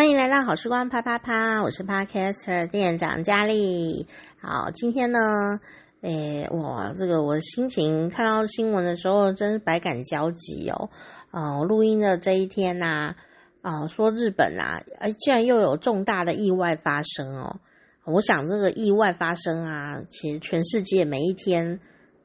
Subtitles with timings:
[0.00, 4.06] 欢迎来到好时光啪啪啪，我是 Podcaster 店长佳丽。
[4.40, 5.60] 好，今天呢，
[6.00, 10.88] 诶，哇，这个我的心情看到新闻的时候，真是百感交集哦。
[11.30, 13.14] 啊，录音的这一天呐、
[13.60, 17.60] 啊，啊，说日本啊，哎，竟然又有重大的意外发生哦。
[18.06, 21.78] 我想这个意外发生啊，其实全世界每一天，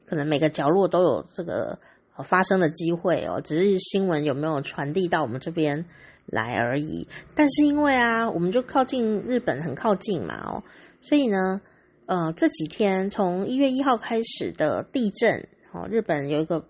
[0.06, 1.78] 可能每个角落都有这个
[2.24, 5.84] 发生的机会哦，只是新闻有没有传递到我们这边
[6.26, 7.08] 来而已。
[7.34, 10.62] 但是因为啊，我们就靠近日本，很靠近嘛哦，
[11.00, 11.60] 所以呢，
[12.06, 16.68] 呃，这几天从一月一号开始的地震哦，日本有一个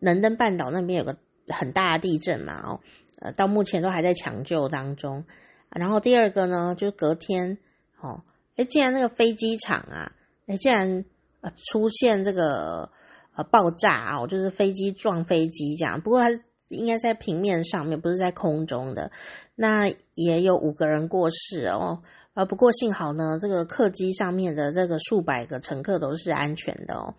[0.00, 1.16] 能登半岛那边有个
[1.48, 2.80] 很大的地震嘛哦，
[3.20, 5.24] 呃，到目前都还在抢救当中。
[5.70, 7.58] 然后第二个呢，就是隔天
[8.00, 8.22] 哦，
[8.56, 10.12] 诶，竟然那个飞机场啊，
[10.46, 11.04] 诶，竟然。
[11.42, 12.90] 呃，出现这个
[13.34, 16.02] 呃爆炸啊，就是飞机撞飞机这样。
[16.02, 16.28] 不过它
[16.70, 19.12] 应该在平面上面，不是在空中的。
[19.54, 22.02] 那也有五个人过世哦。
[22.34, 27.14] 呃，不过幸好呢，这个客机上面的这个数百个乘客都是安全的哦。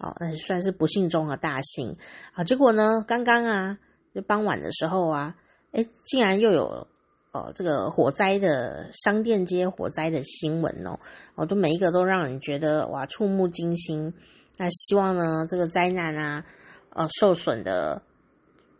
[0.00, 1.96] 哦，那算是不幸中的大幸
[2.32, 2.44] 啊。
[2.44, 3.78] 结果呢，刚刚啊，
[4.14, 5.36] 就傍晚的时候啊，
[5.72, 6.88] 诶，竟然又有。
[7.34, 11.00] 哦，这个火灾的商店街火灾的新闻哦，
[11.34, 14.12] 哦，都每一个都让人觉得哇，触目惊心。
[14.58, 16.44] 那希望呢，这个灾难啊，
[16.90, 18.02] 呃，受损的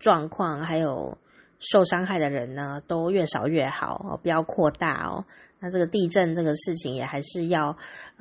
[0.02, 1.16] 状况还有
[1.58, 5.24] 受伤害的人呢，都越少越好哦，不要扩大哦。
[5.60, 7.78] 那这个地震这个事情也还是要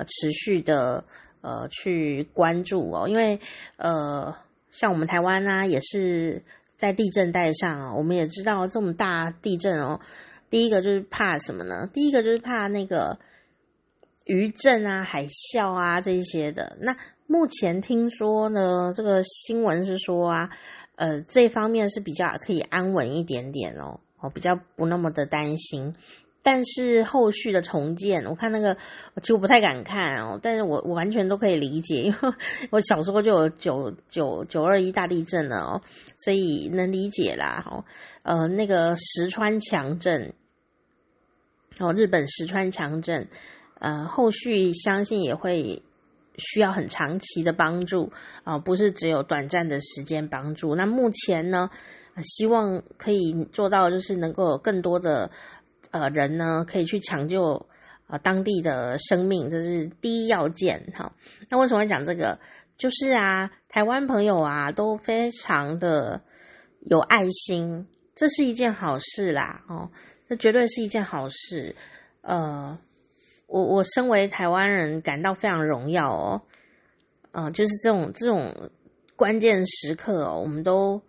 [0.08, 1.04] 持续的
[1.42, 3.42] 呃去关注哦，因为
[3.76, 4.34] 呃，
[4.70, 6.44] 像我们台湾呢，也是。
[6.82, 10.00] 在地震带上啊，我们也知道这么大地震哦。
[10.50, 11.88] 第一个就是怕什么呢？
[11.94, 13.20] 第一个就是怕那个
[14.26, 16.76] 余震啊、海啸啊这些的。
[16.82, 20.50] 那目前听说呢，这个新闻是说啊，
[21.02, 25.96] 呃，这方面是比较可以安稳一点点哦，哦，比较不那么的担心。
[26.44, 28.76] 但是后续的重建，我看那个，
[29.20, 30.40] 其实我不太敢看哦。
[30.40, 32.34] 但是我我完全都可以理解，因为
[32.70, 35.82] 我小时候就有九九九二一大地震了哦，
[36.20, 37.66] 所以能理解啦。
[37.68, 37.84] 哦，
[38.22, 40.36] 呃，那个石川强震，
[41.80, 43.28] 哦，日本石川强震，
[43.80, 45.82] 呃，后续相信也会
[46.42, 48.12] 需要很长期的帮助
[48.44, 50.76] 啊，不是只有短暂的时间帮助。
[50.76, 51.70] 那目前呢，
[52.22, 55.32] 希望可以做到，就是能够有更多的。
[55.94, 57.68] 呃，人呢可以去抢救
[58.08, 61.12] 呃当地的生命，这是第一要件哈。
[61.50, 62.40] 那为什么会讲这个？
[62.78, 66.22] 就是啊，台湾朋友啊都非常的
[66.80, 69.92] 有爱心，这是一件好事啦哦，
[70.30, 71.76] 这绝对是一件好事。
[72.22, 72.80] 呃，
[73.52, 76.42] 我我身为台湾人感到非常荣耀哦，
[77.32, 78.72] 呃，就是这种这种
[79.16, 81.02] 关键时刻哦，我们都。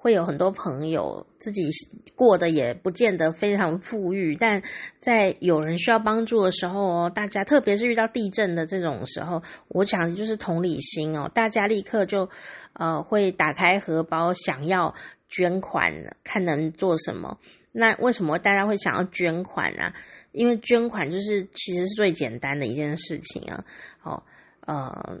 [0.00, 1.68] 会有很多朋友自己
[2.14, 4.62] 过得也不见得非常富裕，但
[5.00, 12.30] 在有人需要帮助的时候哦，大家特别是遇到地震的这种时候，我讲的就是同理心哦，大家立刻就
[12.74, 14.94] 呃会打开荷包想要
[15.28, 17.40] 捐款，看能做什么。
[17.72, 19.92] 那为什么大家会想要捐款呢？
[20.32, 23.64] 因为捐款就是其实是最简单的一件事情啊。
[24.02, 24.22] 哦，
[24.66, 25.20] 呃，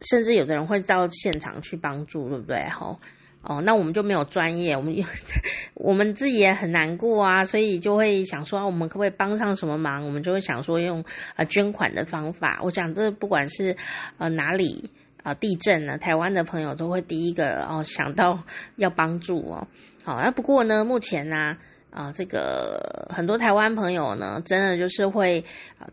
[0.00, 2.64] 甚至有的人会到现场去帮助，对不对？
[2.70, 2.98] 吼。
[3.40, 4.94] 哦，那我们就没有专业，我们
[5.74, 10.04] 我们自己也很难过啊，所以就会想说，我们可不可以帮上什么忙？
[10.04, 11.04] 我们就会想说用
[11.36, 12.58] 呃捐款的方法。
[12.62, 13.76] 我讲这不管是
[14.18, 14.90] 呃哪里
[15.22, 18.42] 啊、地震呢，台湾的朋友都会第一个哦想到
[18.74, 19.68] 要帮助哦。
[20.04, 21.56] 好，啊不过呢，目前呢、
[21.90, 25.44] 啊、这个很多台湾朋友呢，真的就是会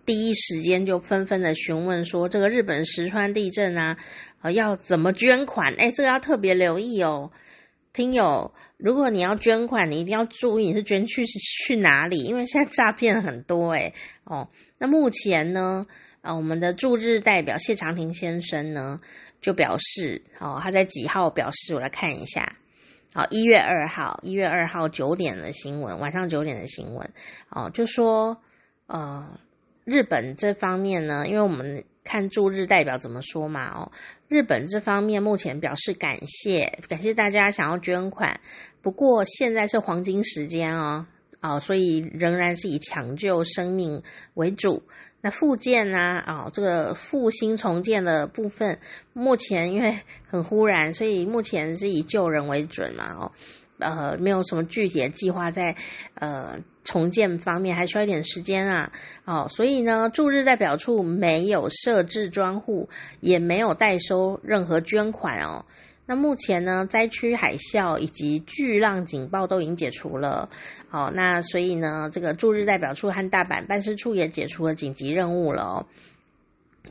[0.05, 3.97] 第一时间就纷纷的询问说，这个日本石川地震啊。
[4.53, 5.73] 要怎么捐款？
[5.79, 7.31] 哎，这个要特别留意哦，
[7.93, 13.91] 听友，如果你要捐款，你一定要注意你是捐去是去哪里，因为现在诈骗很多哎。
[14.23, 14.47] 哦，
[14.77, 15.87] 那目前呢，
[16.21, 19.01] 啊，我们的驻日代表谢长廷先生呢
[19.41, 21.73] 就表示，哦，他在几号表示？
[21.73, 22.55] 我来看一下，
[23.15, 27.09] 好，一月二号，一月二号九点的新闻，晚上九点的新闻，
[27.49, 28.37] 哦，就说，
[28.87, 29.39] 呃，
[29.85, 31.85] 日本这方面呢，因为我们。
[32.07, 33.67] 看驻日代表怎么说嘛？
[33.73, 33.91] 哦，
[34.27, 38.39] 日本这方面目前表示感谢，感谢大家想要捐款。
[38.83, 41.07] 不过现在是黄金时间哦，
[41.41, 44.03] 哦，所以仍然是以抢救生命
[44.35, 44.83] 为主。
[45.21, 45.99] 那复建呢？
[45.99, 48.79] 啊，这个复兴重建的部分，
[49.13, 53.13] 目前因为很忽然，所以目前是以救人为准嘛。
[53.13, 53.31] 哦。
[53.77, 55.75] 呃，没有什么具体的计划在
[56.13, 58.89] 呃重建方面，还需要一点时间啊。
[59.25, 62.87] 哦，所以呢，驻日代表处没有设置专户，
[63.19, 65.65] 也没有代收任何捐款哦。
[66.07, 70.49] 那目前呢，灾区海啸以及巨浪警报都已经解除了。
[70.87, 75.85] 好，那所以呢，这个驻日代表处和大阪办事处也解除了紧急任务了哦。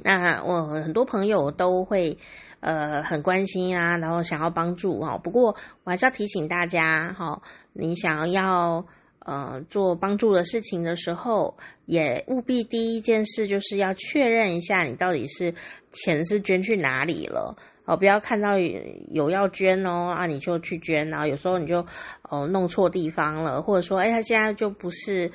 [0.02, 2.18] 那我很多朋友都会
[2.58, 5.16] 呃很关心啊，然后想要帮助哈。
[5.18, 7.40] 不过我还是要提醒大家哈，
[7.72, 8.84] 你想要
[9.20, 11.56] 呃做帮助的事情的时候，
[11.86, 15.54] 也务必第一件事就是要确认一下你到底是
[15.92, 17.56] 钱是捐去哪里了。
[17.86, 21.86] 哦，不要看到有要捐哦啊，你就去捐，然后有时候你就
[22.22, 25.30] 哦弄错地方了，或者说，哎，他现在就不是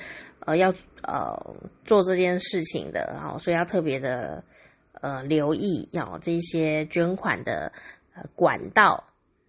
[0.46, 0.74] 呃要
[1.04, 1.56] 呃
[1.86, 4.44] 做这件事情的，然后所以要特别的
[5.02, 7.72] 呃留意要这些捐款的
[8.34, 9.04] 管道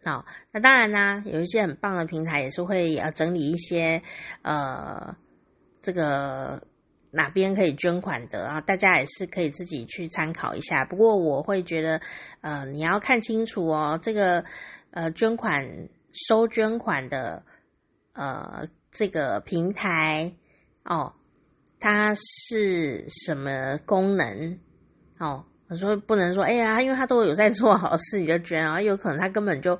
[0.04, 0.26] 啊。
[0.52, 4.02] 那当然呢，有一些很棒的平台也是会呃整理一些
[4.42, 5.16] 呃
[5.80, 6.62] 这个。
[7.10, 8.60] 哪边可以捐款的啊？
[8.60, 10.84] 大家也是可以自己去参考一下。
[10.84, 12.00] 不过我会觉得，
[12.40, 14.44] 呃，你要看清楚哦，这个
[14.90, 17.42] 呃捐款收捐款的
[18.12, 20.32] 呃这个平台
[20.84, 21.12] 哦，
[21.78, 24.58] 它是什么功能
[25.18, 25.44] 哦？
[25.68, 29.78] 我说不能说，哎呀，因为他都有在做好事，你就捐啊，有可能他根本就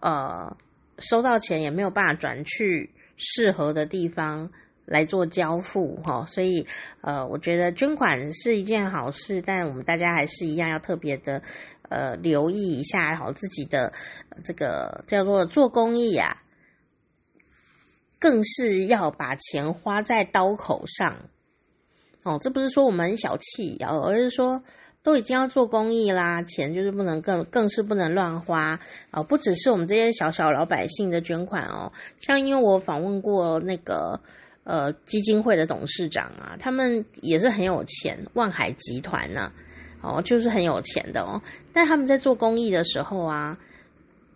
[0.00, 0.56] 呃
[0.98, 4.50] 收到钱也没有办法转去适合的地方。
[4.86, 6.66] 来做交付哈，所以
[7.00, 11.42] 呃，我觉得捐款是一件好事，但我们大家还是一样要特别的
[11.88, 13.92] 呃留意一下好自己的
[14.42, 16.42] 这个叫做做公益啊，
[18.18, 21.30] 更是要把钱花在刀口上
[22.24, 22.38] 哦。
[22.40, 24.64] 这不是说我们小气啊，而是说
[25.04, 28.80] 都已经要做公益啦，钱就是不能更更是不能乱花
[29.12, 29.22] 啊。
[29.22, 34.20] 不只是我们这些小小老百姓的捐款哦，像因为我访问过那个。
[34.64, 39.50] 呃，基金会的董事长啊，他们也是很有钱，万海集团呐、
[40.00, 41.40] 啊，哦，就是很有钱的哦。
[41.72, 43.58] 但他们在做公益的时候啊，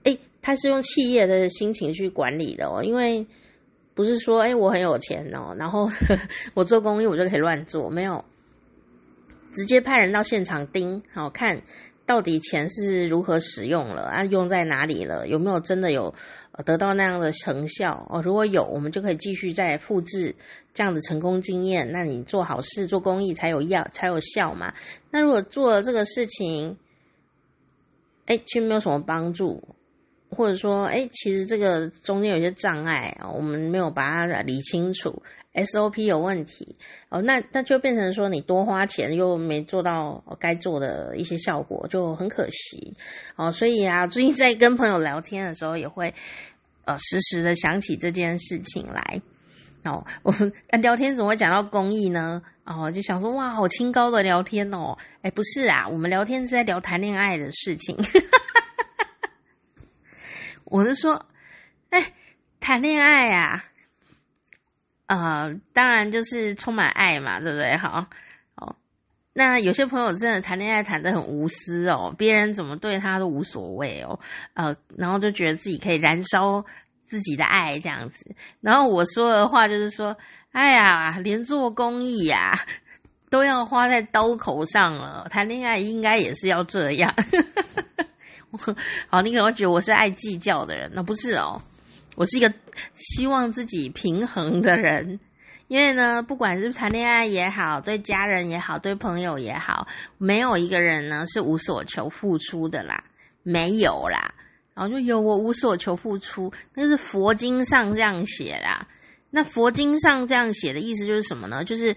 [0.05, 3.27] 诶，他是用企业的心情去管理的哦，因为
[3.95, 6.21] 不是说诶，我很有钱哦，然后呵 呵
[6.55, 8.25] 我做公益我就可以乱做，没有，
[9.55, 11.63] 直接派人到现场盯，好看
[12.07, 16.15] 到底钱是如何使用了啊，用在哪里了，有没有真的有。
[16.65, 20.35] 得到那样的成效哦，如果有，我们就可以继续再复制
[20.73, 21.91] 这样的成功经验。
[21.91, 24.73] 那你做好事、做公益才有要、才有效嘛。
[25.11, 26.77] 那如果做了这个事情，
[28.27, 29.63] 哎，却没有什么帮助，
[30.35, 35.23] 或者说，哎，其实这个中间有些障碍，我们没有把它理清楚
[35.55, 36.77] ，SOP 有问题
[37.09, 42.97] 哦，那那就变成说你多花钱又没做到该做的一些效果，就很可惜
[43.37, 43.51] 哦。
[43.51, 46.13] 所以啊， 最近在跟朋友聊天的时候，也会
[46.85, 49.21] 呃时时的想起这件事情来
[49.85, 50.05] 哦。
[50.23, 50.53] 我们
[50.83, 52.43] 聊天怎么会讲到公益呢？
[52.65, 54.97] 哦，就想说哇，好清高的聊天哦。
[55.23, 57.95] 哎，不是啊，我们聊天是在聊谈恋爱的事情。
[60.65, 61.27] 我是说，
[61.91, 62.13] 哎，
[62.59, 63.65] 谈恋爱啊，
[65.07, 67.77] 呃，当然就是充满爱嘛，对不对？
[67.77, 68.07] 好，
[68.57, 68.75] 哦，
[69.35, 74.19] 那有些朋友真的谈恋爱谈得很无私哦，别人怎么对他都无所谓哦，
[74.55, 76.65] 呃，然后就觉得自己可以燃烧
[77.05, 78.35] 自己的爱这样子。
[78.61, 80.17] 然后我说的话就是说，
[80.53, 82.59] 哎呀，连做公益呀
[83.29, 87.15] 都要花在刀口上了，谈恋爱应该也是要这样。
[89.09, 91.61] 好，你可能会觉得我是爱计较的人，那不是哦，
[92.17, 92.53] 我是一个
[92.95, 95.21] 希望自己平衡的人。
[95.69, 103.03] 因为呢，不管是谈恋爱也好，对家人也好，对朋友也好，没有一个人呢是无所求付出的啦，
[103.43, 104.35] 没有啦。
[104.75, 108.87] 然后就有我无所求付出，那是佛经上这样写啦。
[109.31, 111.65] 那佛经上这样写的意思就是什么呢？
[111.65, 111.97] 就是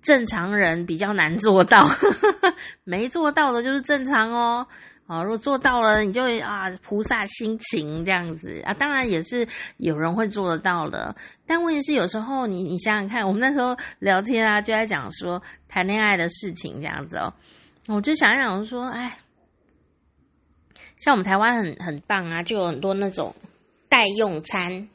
[0.00, 1.90] 正常人比较难做到，
[2.84, 4.66] 没做到的就是正常哦。
[5.06, 9.46] 啊，如果做到了，你就会啊，菩萨心情这样子啊，当然也是
[9.76, 11.14] 有人会做得到的。
[11.46, 17.32] 但问题是，有时候你你想想看，我们那时候聊天啊，就在讲说谈恋爱的事情这样子哦。
[17.86, 19.18] 我就想想说，哎，
[20.96, 23.32] 像我们台湾很很棒啊，就有很多那种
[23.88, 24.88] 代用餐，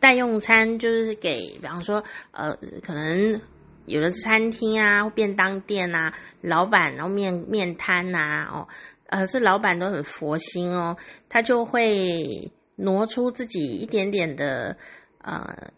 [0.00, 3.40] 代用餐就是给，比方说呃，可能。
[3.88, 8.68] 有的餐厅啊，便当店啊，老板然后面面摊呐，哦，
[9.06, 10.96] 呃，这老板都很佛心哦，
[11.28, 14.76] 他就会挪出自己一点点的，
[15.22, 15.72] 呃，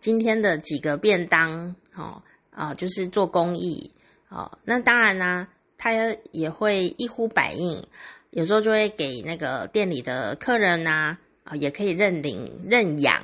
[0.00, 3.92] 今天的几个便当，哦，啊、就是做公益，
[4.28, 5.90] 哦，那当然呢，他
[6.30, 7.84] 也会一呼百应，
[8.30, 13.22] 有时候就会给那个店里的客人呐，啊、也可以认领认养。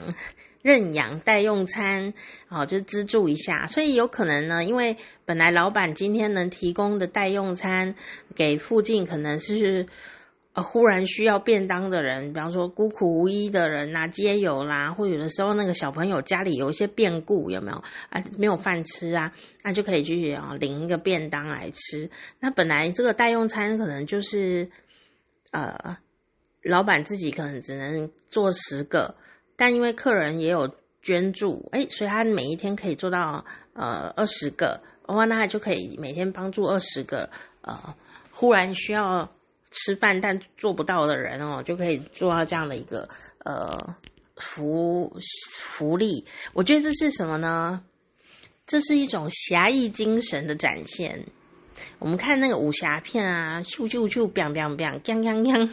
[0.65, 2.15] 认养代用餐，
[2.49, 7.95] 哦，就资助一下，所以有可能呢，因为本来老板今天能提供的代用餐
[8.35, 9.87] 给附近可能是
[10.55, 17.77] 呃，忽然需要便当的人，比方说孤苦无依的人呐，街友啦，或有的时候那个小朋友家里有一些变故，有没有
[18.09, 18.25] 啊？
[18.39, 22.09] 没有饭吃啊，那就可以去啊领一个便当来吃。
[22.41, 24.71] 那本来这个代用餐可能就是
[25.51, 25.99] 呃，
[26.63, 29.17] 老板自己可能只能做十个，
[29.57, 37.31] 但因为客人也有捐助，哎，所以他每一天可以做到呃二十个，哇，那他就可以每天帮助二十个
[37.63, 37.95] 呃，
[38.31, 39.31] 忽然需要。
[39.77, 43.09] 吃饭但做不到的人哦，就可以做到这样的一个
[43.45, 43.97] 呃
[44.37, 45.13] 福
[45.65, 46.25] 福利。
[46.53, 47.83] 我觉得这是什么呢？
[48.69, 51.27] 这是一种侠义精神的展现。
[51.99, 55.69] 我们看那个武侠片啊，咻咻咻，biang biang biang，锵锵锵，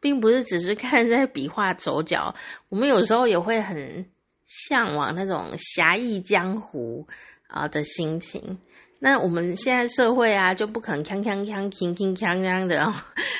[0.00, 2.34] 并不是只是看在比划手脚。
[2.68, 4.06] 我们有时候也会很
[4.46, 7.06] 向往那种侠义江湖
[7.48, 8.58] 啊的心情。
[8.98, 12.92] 那我们现在社会啊，就不可能锵锵锵、锵锵锵锵的，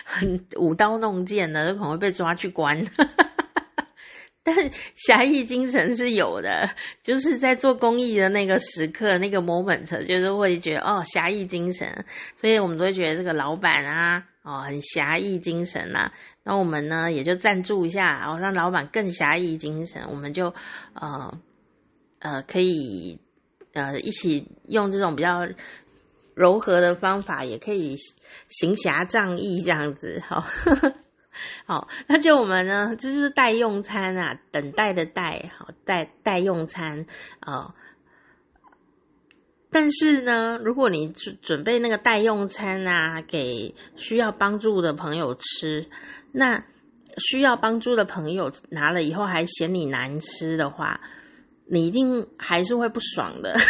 [0.04, 2.84] 很舞刀弄剑的，就可能会被抓去关。
[4.44, 4.54] 但
[4.94, 6.70] 侠义精神是有的，
[7.02, 12.04] 就是在做公益的那个时刻，那个 moment，就是会觉得哦，侠义精神，
[12.36, 16.12] 所以我们都会觉得这个老板啊，哦，很侠义精神呐、
[16.45, 20.55] 那我们呢，也就赞助一下，然后让老板更侠义精神，我们就
[20.95, 21.38] 呃
[22.21, 23.21] 呃可以。
[23.73, 25.47] 呃，一起用这种比较
[26.35, 27.95] 柔和的方法，也可以
[28.49, 30.47] 行侠仗义这样子，好，
[31.67, 37.05] 好，那就我们呢，这就是代用餐啊，等待的待，好，代代用餐
[37.41, 37.75] 啊、哦。
[39.78, 45.87] 但是呢，如果你准准备那个代用餐啊，给需要帮助的朋友吃，
[46.33, 46.64] 那
[47.18, 51.02] 需要帮助的朋友拿了以后还嫌你难吃的话。
[51.66, 53.54] 你一定还是会不爽的。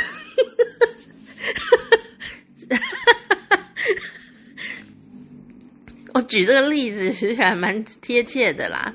[6.15, 8.95] 我举这个例子其实还蛮贴切的啦。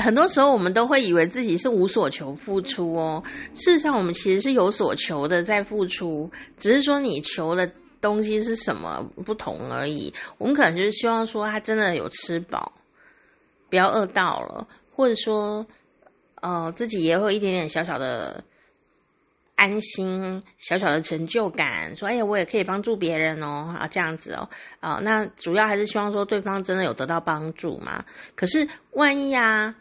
[0.00, 3.22] 很多时候我们都会以为自己是无所求付出哦，
[3.54, 10.12] 事实上我们其实是有所求的在付出，只是说你求的东西是什么不同而已。
[10.38, 12.72] 我们可能就是希望说他真的有吃饱，
[13.68, 15.66] 不要饿到了，或者说。
[16.42, 18.42] 呃，自己也会有一点点小小的
[19.56, 24.48] 安心，小小的成就感，说，哎呀，我也可以帮助别人哦，啊，这样子哦，
[24.80, 28.06] 啊，那主要还是希望说对方真的有得到帮助嘛。
[28.36, 29.74] 可是万一啊，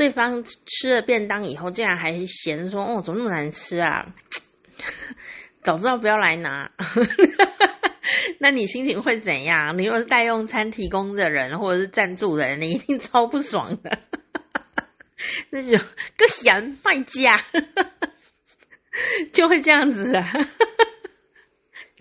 [0.00, 4.06] 对方吃了便当以后，竟然还嫌说，哦，怎么那么难吃啊？
[5.62, 6.70] 早知道不要来拿，
[8.40, 9.76] 那你心情会怎样？
[9.76, 13.98] 你如果是代用餐提供的人，或者是赞助的人，你一定超不爽的。
[15.50, 15.72] 那种
[16.16, 17.44] 个嫌卖家，
[19.34, 20.32] 就会这样子啊，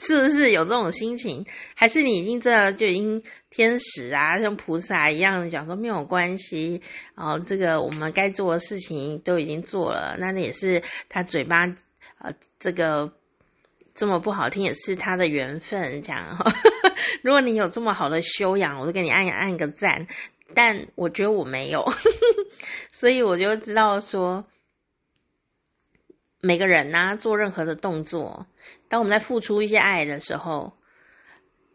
[0.09, 1.45] 是不是有这种心情？
[1.75, 6.81] 还是你已经这就已经天使啊，像菩萨一样讲说没有关系，
[7.13, 11.67] 哦，这个我们该做的事情都已经做了，那也是他嘴巴
[12.17, 13.13] 啊，这个
[13.93, 16.35] 这么不好听也是他的缘分，这样。
[17.21, 20.07] 如果你有这么好的修养，我就给你按按个赞。
[20.55, 21.85] 但我觉得我没有，
[22.91, 24.43] 所以我就知道说，
[26.41, 28.48] 每个人呢，做任何的动作，
[28.88, 30.74] 当我们在付出一些爱的时候，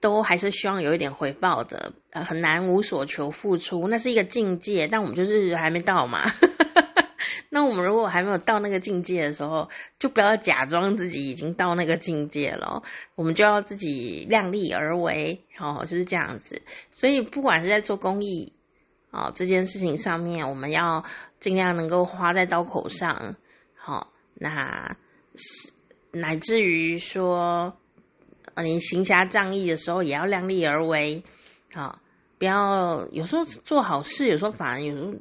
[0.01, 1.93] 都还是希望有一点回报的。
[2.11, 6.23] 呃，很难无所求付出，那是一个境界，但我们就是还没到嘛。
[7.51, 9.69] 那我们如果还没有到那个境界的时候，
[9.99, 12.83] 就不要假装自己已经到那个境界了。
[13.15, 16.63] 我们就要自己量力而为，哦，就是这样子。
[16.91, 18.53] 所以不管是在做公益。
[19.17, 21.05] 哦，这件事情上面，我们要
[21.39, 23.37] 尽量能够花在刀口上。
[23.77, 24.97] 好、那
[26.13, 27.77] 乃至于说，
[28.57, 31.23] 你行侠仗义的时候，也要量力而为。
[31.73, 32.01] 好、
[32.39, 35.13] 不要有时候做好事，有时候反而有时候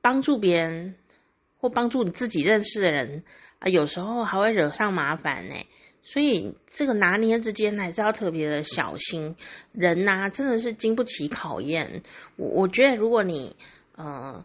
[0.00, 0.94] 帮助别人
[1.58, 3.22] 或帮助你自己认识的人
[3.58, 5.54] 啊，有时候还会惹上麻烦呢。
[6.04, 9.36] 所以这个拿捏之间还是要特别的小心。
[9.72, 12.02] 人呐、真的是经不起考验。
[12.36, 13.54] 我我觉得，如果你
[13.94, 14.44] 呃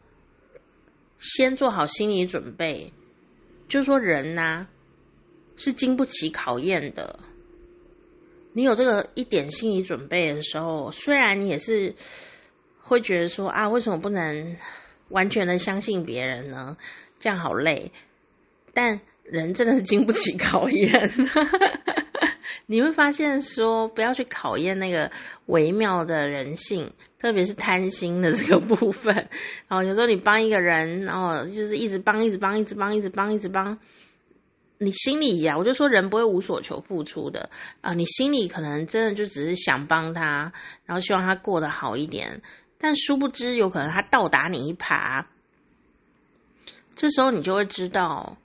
[1.17, 2.93] 先做好心理准备，
[3.67, 4.67] 就是说人呐、
[5.55, 7.19] 是经不起考验的。
[8.53, 11.95] 你有这个一点心理准备的时候，虽然你也是
[12.81, 14.57] 会觉得说啊，为什么不能
[15.09, 16.77] 完全的相信别人呢？
[17.19, 17.91] 这样好累，
[18.73, 18.99] 但。
[19.29, 20.89] 人真的是经不起考验，
[22.65, 25.11] 你会发现说，不要去考验那个
[25.47, 29.13] 微妙的人性，特别是贪心的这个部分。
[29.67, 33.77] 然后有时候你帮一个人，然后就是一直帮，一直帮，一直帮，一直帮，一直帮，
[34.77, 37.49] 你心里呀，我就说人不会无所求付出的
[37.81, 40.53] 啊，你心里可能真的就只是想帮他，
[40.85, 42.41] 然后希望他过得好一点，
[42.77, 45.25] 但殊不知有可能他倒打你一耙，
[46.95, 48.37] 这时候你就会知道，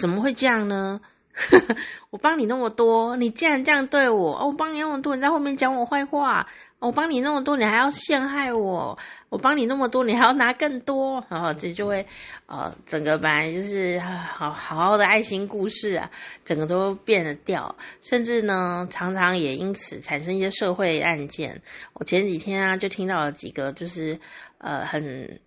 [0.00, 1.00] 怎么会这样呢？
[2.10, 6.48] 我帮你那么多，你竟然这样对我，哦，我帮你那么多，你在后面讲我坏话。
[6.80, 8.98] 我帮你那么多，你还要陷害我？
[9.28, 11.22] 我帮你那么多，你还要拿更多？
[11.28, 12.06] 然后这就会，
[12.46, 16.10] 呃，整个本来就是好好好的爱心故事啊，
[16.42, 21.60] 整个都变了调，甚至呢，常常也因此产生一些社会案件。
[21.92, 24.18] 我前几天啊，就听到了几个，就是
[24.56, 25.38] 呃，很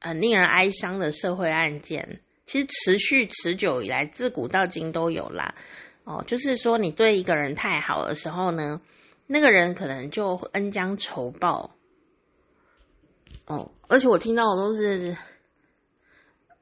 [0.00, 2.20] 很令人哀伤的社会案件。
[2.48, 5.54] 其实持续持久以来，自古到今都有啦。
[6.02, 8.80] 哦，就是说你对一个人太好的时候呢。
[9.30, 11.70] 那个人可能就恩将仇报，
[13.44, 15.14] 哦，而且我听到的都是，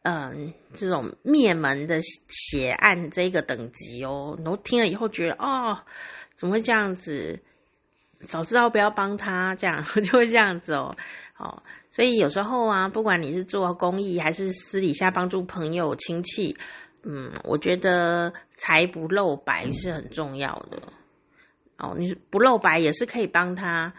[0.02, 5.78] 嗯，这种灭门的血案这个等级哦，然后听了以后觉得，哦，
[6.35, 7.40] 怎么会这样子？
[8.26, 10.97] 早知道不要帮他，这样 就会这样子哦，
[11.38, 11.62] 哦，
[11.97, 16.55] 所以有时候啊，不管你是做公益还是私底下帮助朋友亲戚，
[17.05, 20.76] 嗯，我觉得财不露白是很重要的。
[21.79, 23.91] 哦，你不露白也是可以帮他，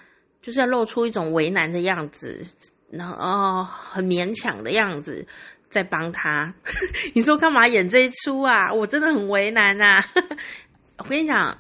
[0.44, 2.46] 就是要露出一种为难的样子，
[2.92, 5.26] 然后哦，很勉强的样子
[5.68, 6.54] 在帮他。
[7.16, 8.72] 你说干嘛演这一出啊？
[8.72, 10.06] 我真的很为难啊！
[11.00, 11.58] 我跟你讲，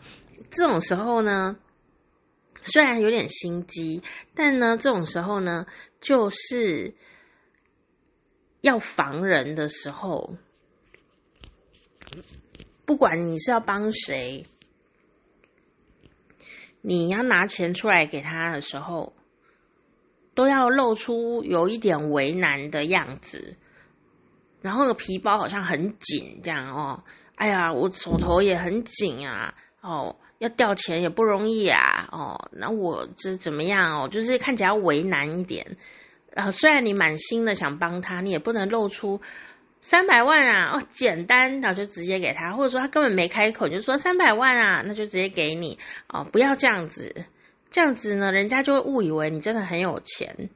[0.51, 1.57] 这种时候呢，
[2.67, 4.03] 虽然有点心机，
[4.35, 5.65] 但呢，这种时候呢，
[5.99, 6.93] 就是
[8.61, 10.35] 要防人的时候，
[12.85, 14.45] 不管你是要帮谁。
[16.81, 19.13] 你要拿钱出来给他的时候，
[20.33, 23.57] 都要露出有一点为难的样子，
[24.61, 27.03] 然后皮包好像很紧这样哦。
[27.35, 34.07] 哎呀，我手头也很紧啊，哦，要调钱也不容易啊，哦，那我这怎么样哦？
[34.07, 35.65] 就是看起来要为难一点。
[36.33, 39.19] 然后虽然你满心的想帮他，你也不能露出。
[39.79, 45.77] 三百万啊，哦，简单，那就直接给他，或者说他根本没开口，就说三百万啊，那就直接给你
[46.09, 47.13] 哦，不要这样子，
[47.69, 50.49] 这样子呢，人家就会误以为你真的很有钱。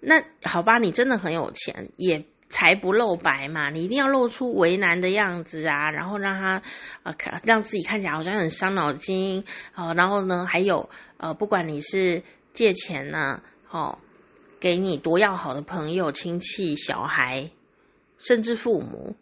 [0.00, 6.62] 那好吧，你真的很有钱，也财不露白嘛，你一定要露出为难的样子啊，然后让他
[7.02, 9.42] 呃看让自己看起来好像很伤脑筋
[9.74, 13.98] 哦，然后呢，还有呃，不管你是借钱呢，哦，
[14.60, 17.50] 给你多要好的朋友、亲戚、小孩。
[18.18, 19.16] 甚至父母，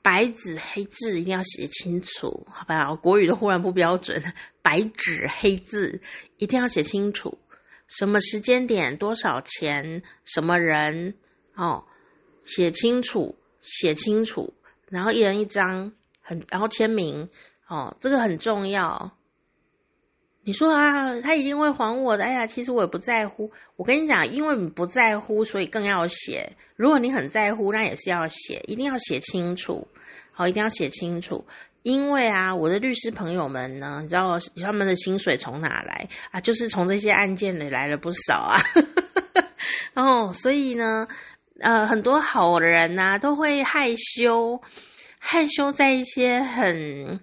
[0.00, 2.96] 白纸黑字一定要写清楚，好不好？
[2.96, 4.32] 国语都忽然不标准，
[4.62, 6.00] 白纸黑字
[6.38, 7.36] 一定要写清楚，
[7.86, 11.16] 什么时间点、多少钱、什么人
[11.54, 11.84] 哦，
[12.44, 14.52] 写清楚，写清楚，
[14.88, 17.28] 然后一人一张，很然后签名
[17.68, 19.12] 哦，这个很重要。
[20.46, 22.24] 你说啊，他一定会还我的。
[22.24, 23.50] 哎呀，其实我也不在乎。
[23.76, 26.54] 我跟你讲，因为你不在乎，所以更要写。
[26.76, 29.88] 如果你很在乎，那也是要写，一定要写清楚。
[30.32, 31.46] 好，一定要写清楚。
[31.82, 36.40] 因为啊，我的律师朋友们呢，你知道他们的薪水从哪来啊？
[36.42, 38.58] 就是从这些案件里来了不少啊。
[39.94, 41.08] 然 后，所以呢，
[41.60, 44.60] 呃，很多好人呐，都会害羞，
[45.18, 47.20] 害羞在一些很。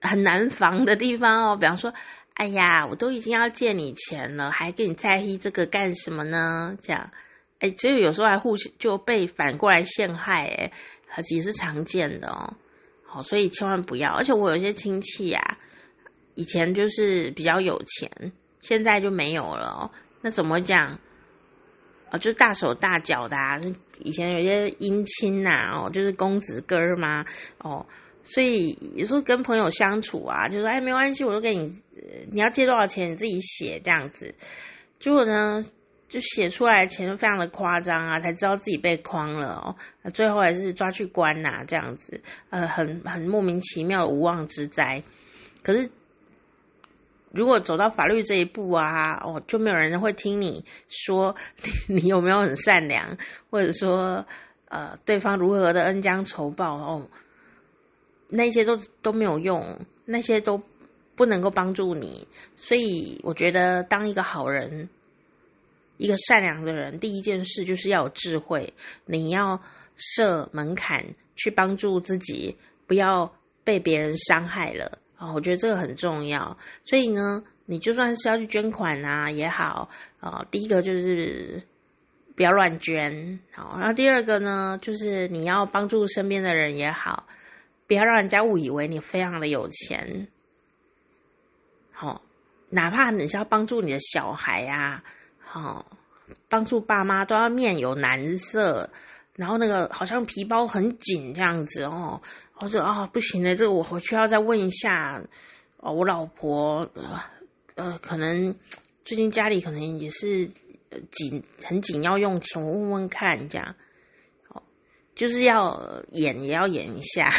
[0.00, 1.92] 很难防的地方哦，比方说，
[2.34, 6.78] 哎呀，我都已经要借你钱了，还跟你在意这个干什么呢？
[6.80, 7.10] 这样，
[7.58, 12.54] 哎，只有有时候还互相就被反过来陷害，哎，也是常见的哦。
[13.04, 14.12] 好，所以千万不要。
[14.12, 15.58] 而且我有些亲戚呀，
[16.36, 19.90] 以前就是比较有钱，现在就没有了哦。
[20.20, 20.96] 那怎么讲？
[22.10, 23.60] 啊，就大手大脚的啊。
[24.00, 27.24] 以前有些姻亲呐，哦，就是公子哥儿嘛，
[27.58, 27.84] 哦。
[28.24, 31.72] 所以有时候跟朋友相处啊，就说哎，没关系，我都给你，
[32.30, 34.34] 你要借多少钱你自己写这样子。
[34.98, 35.64] 结果呢，
[36.08, 39.74] 就写出来钱就非常的夸张啊，才知道自己被诓了哦。
[40.12, 45.02] 最后还是抓去关呐、这样子，呃，很很莫名其妙的无妄之灾。
[45.62, 45.88] 可是
[47.32, 51.34] 如果走到法律这一步啊，哦，就没有人会听你说
[51.88, 53.16] 你有没有很善良，
[53.50, 54.24] 或者说
[54.68, 57.08] 呃，对方如何的恩将仇报哦。
[58.30, 60.62] 那些都都没有用，那些都
[61.16, 64.90] 不能够帮助你，所以我觉得当一个好人，
[65.96, 68.74] 一个善良的人，第一件事就是要有智慧，
[69.06, 69.58] 你要
[69.96, 71.02] 设门槛
[71.36, 72.54] 去帮助自己，
[72.86, 73.32] 不要
[73.64, 75.32] 被别人伤害了啊！
[75.34, 76.56] 我觉得这个很重要。
[76.84, 81.62] 所以呢，你就算是要去捐款啊也好啊，第一个就是
[82.36, 83.40] 不要乱捐。
[83.52, 87.26] 好，然后第二个呢，就是你要帮助身边的人也好，
[87.86, 90.28] 不要让人家误以为你非常的有钱。
[91.92, 92.22] 好，
[92.70, 95.02] 哪怕你是要帮助你的小孩啊，
[95.40, 95.84] 好，
[96.48, 98.88] 帮助爸妈都要面有难色，
[99.34, 102.20] 然后那个好像皮包很紧这样子哦。
[102.60, 105.22] 我说啊，不行的，这个我回去要再问一下
[105.76, 107.20] 哦，我老婆呃，
[107.76, 108.52] 呃，可能
[109.04, 110.44] 最近家里可能也是
[111.12, 113.76] 紧，很紧要用钱，我问问看这样。
[114.48, 114.60] 哦，
[115.14, 117.32] 就是要演也要演一下，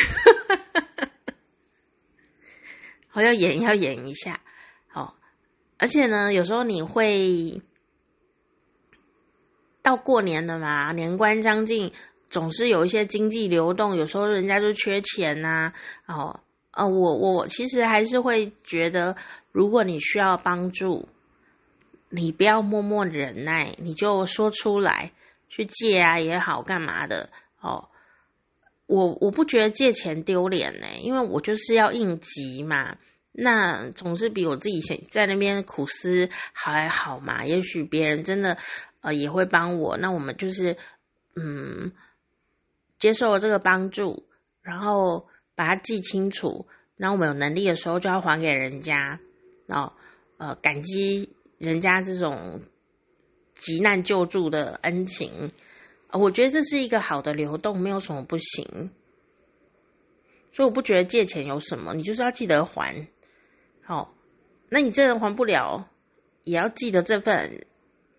[3.09, 4.39] 好，要演要演一下，
[4.87, 5.17] 好，
[5.77, 7.61] 而且呢，有时候你会
[9.81, 11.91] 到过年了嘛，年关将近。
[12.29, 15.73] 总是有一些经济流动，有时候人家就缺钱呐、
[16.05, 16.39] 哦，
[16.71, 19.15] 呃，我我其实还是会觉得，
[19.51, 21.09] 如果你需要帮助，
[22.09, 25.11] 你不要默默忍耐，你就说出来，
[25.47, 27.29] 去借啊也好，干嘛的
[27.61, 27.89] 哦。
[28.85, 32.95] 我我不觉得借钱丢脸呢，因为我就是要应急嘛。
[33.31, 37.43] 那总是比我自己在那边苦思还好嘛。
[37.43, 38.57] 也许别人真的
[39.01, 40.77] 呃也会帮我，那我们就是
[41.35, 41.91] 嗯。
[42.99, 44.27] 接受了这个帮助，
[44.61, 49.19] 然后把它记清楚，然后我们有能力的时候就要还给人家，
[49.67, 49.93] 然后
[50.37, 52.61] 呃感激人家这种
[53.55, 55.51] 急难救助的恩情，
[56.11, 58.91] 我觉得这是一个好的流动，没有什么不行，
[60.51, 63.07] 所以我不觉得借钱有什么，你就是要记得还，
[63.83, 64.13] 好，
[64.69, 65.87] 那你这人还不了，
[66.43, 67.65] 也要记得这份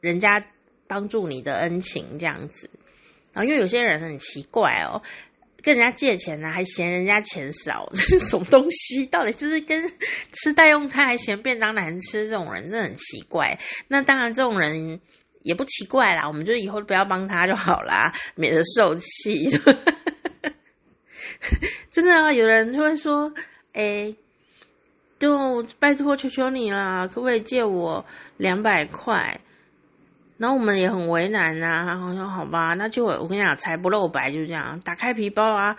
[0.00, 0.44] 人家
[0.86, 2.70] 帮助你的恩情，这样子。
[3.32, 5.00] 然后，因为有些人很奇怪哦，
[5.62, 9.06] 跟人家借钱呢，还嫌人家钱少， 这是什么东西？
[9.06, 9.86] 到底就是跟
[10.32, 13.58] 吃代用餐还嫌便当难吃这种人，真的很奇怪。
[13.88, 15.00] 那当然，这种人
[15.42, 19.48] 也不奇怪啦，我们就以后不要帮他就好啦，免得受气。
[21.90, 23.32] 真的啊，有人就会说
[23.72, 24.14] ：“哎，
[25.18, 28.04] 就拜托求求你啦，可不可以借我
[28.36, 29.40] 两百块？”
[30.40, 35.76] 然后我们也很为难呐、啊，然后说好吧，那就我跟你讲，财不露白，就这样，打开皮包啊，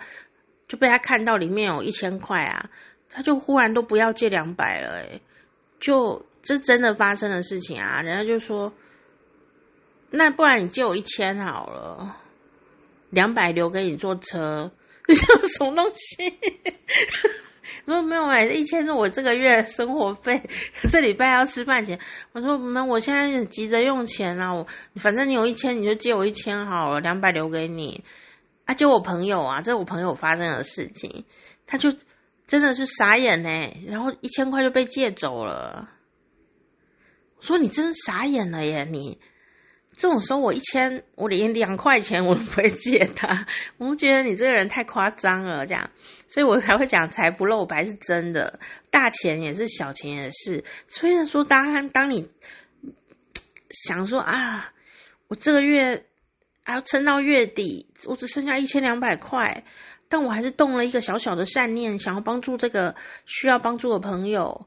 [0.68, 2.70] 就被他看到里面有一千块啊，
[3.10, 5.20] 他就忽然都不要借两百了，诶，
[5.80, 8.72] 就这真的发生的事情啊，人家就说，
[10.10, 12.16] 那不然你借我一千好了，
[13.10, 14.70] 两百留给你坐车，
[15.08, 15.24] 这是
[15.58, 16.38] 什么东西？
[17.86, 20.42] 我说没有哎，一千是我这个月生活费，
[20.90, 21.98] 这礼拜要吃饭钱。
[22.32, 24.66] 我说没，我现在急着用钱啊，我
[25.00, 28.04] 反正你有一千，你就借我一千好了，两百留给你。
[28.64, 31.24] 啊，就我朋友啊，这是我朋友发生的事情，
[31.66, 31.92] 他就
[32.46, 33.48] 真的是傻眼呢，
[33.86, 35.88] 然后一千块就被借走了。
[37.36, 39.18] 我说你真是傻眼了耶，你。
[40.02, 43.46] 这种时候，我一千，我连两块钱我都不会借他。
[43.78, 45.90] 我觉得你这个人太夸张了，这样，
[46.26, 48.58] 所以我才会讲财不露白是真的，
[48.90, 50.64] 大钱也是，小钱也是。
[50.88, 52.28] 虽然说，当当你
[53.70, 54.72] 想说啊，
[55.28, 56.04] 我这个月
[56.64, 59.62] 还要撑到月底，我只剩下一千两百块，
[60.08, 64.66] 但我还是动了一个小小的善念，想要帮助这个需要帮助的朋友。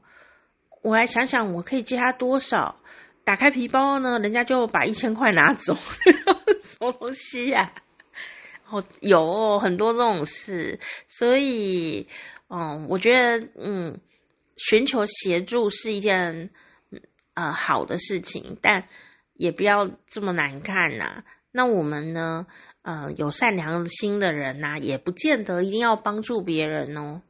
[0.82, 2.80] 我来想想，我可以借他多少。
[3.26, 7.72] 打开皮包呢，人家就把一千块拿走，什 么东西呀、
[8.68, 8.70] 啊？
[8.70, 12.06] 哦，有很多这种事，所以，
[12.48, 14.00] 嗯，我觉得，嗯，
[14.56, 16.50] 寻求协助是一件，
[17.34, 18.86] 呃，好的事情，但
[19.34, 22.46] 也不要这么难看呐、那我们呢，
[22.82, 27.22] 呃，有善良心的人呐、也不见得一定要帮助别人哦。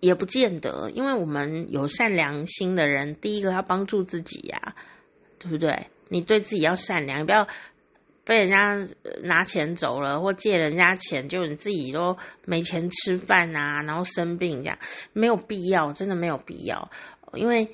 [0.00, 4.76] 也不见得，因为我们有善良心的人，第一个要帮助自己呀、啊，
[5.38, 5.86] 对不对？
[6.08, 7.48] 你对自己要善良，不要
[8.24, 8.86] 被人家
[9.22, 14.78] 拿钱走了，或借人家钱，就你自己都没钱吃饭啊，然后生病这样，
[15.12, 16.90] 没有必要，真的没有必要。
[17.34, 17.70] 因为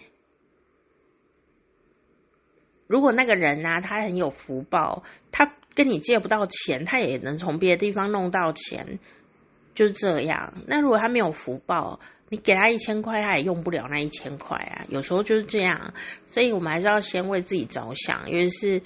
[2.87, 8.99] 如果那个人啊，他很有福报，他跟你借不到钱，他也能从别的地方弄到钱。
[9.75, 10.53] 就是这样。
[10.67, 14.85] 那如果他没有福报，你给他一千块，他也用不了那一千块啊。
[14.89, 15.93] 有时候就是这样，
[16.27, 18.83] 所以我们还是要先为自己着想，尤其是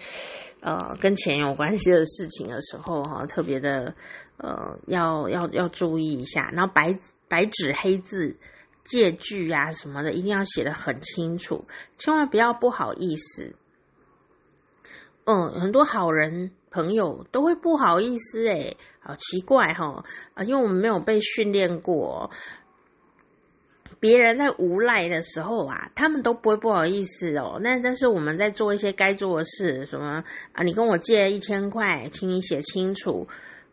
[0.61, 3.95] 呃跟钱有关系的事情的时候，哈，特别的
[4.39, 6.51] 呃要要要注意一下。
[6.53, 8.37] 然后白白纸黑字
[8.83, 11.65] 借据啊什么的，一定要写的很清楚，
[11.97, 13.55] 千万不要不好意思。
[15.25, 22.31] 嗯，很多好人朋友都会不好意思诶，好奇怪哈啊，因为我们没有被训练过，
[23.99, 27.59] 别人在无赖的时候啊，他们都不会不好意思哦。
[27.63, 33.27] 那但是我们在做一些该做的事，什么啊，你跟我借一千块，请你写清楚。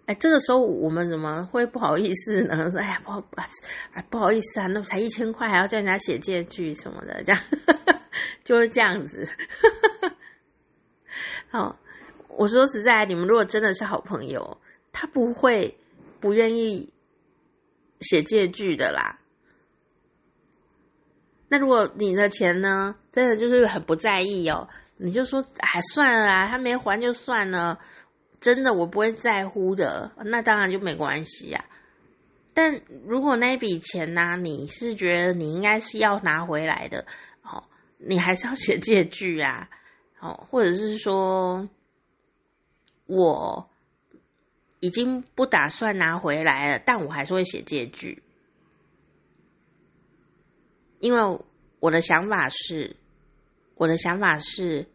[0.05, 2.71] 哎，这个时候我们怎么会不好意思呢？
[2.79, 3.21] 哎呀，不好，
[3.91, 7.43] 哎，不好意思啊，那才一千块，还要叫人家写借据什么的，这样
[8.45, 9.27] 就是这样子。
[11.51, 11.77] 好，
[12.37, 14.57] 我说实在，你们如果真的是好朋友，
[14.91, 15.77] 他不会
[16.19, 16.91] 不愿意
[17.99, 19.19] 写借据的啦。
[21.49, 24.67] 那如果你的钱呢，真的就是很不在意哦，
[24.97, 27.79] 你就说哎，算了啦，他没还就算了，
[28.41, 31.63] 真的我不会在乎的，那当然就没关系呀。
[32.55, 37.05] 但如果那笔钱呢，你是觉得你应该是要拿回来的，
[37.43, 37.63] 哦，
[37.97, 39.69] 你还是要写借据啊，
[40.19, 41.67] 哦，或者是说
[43.15, 43.69] 我
[44.79, 48.21] 已经不打算拿回来了，但我还是会写借据。
[50.99, 51.39] 因为
[51.79, 52.95] 我的想法是，
[53.75, 54.87] 我的想法是，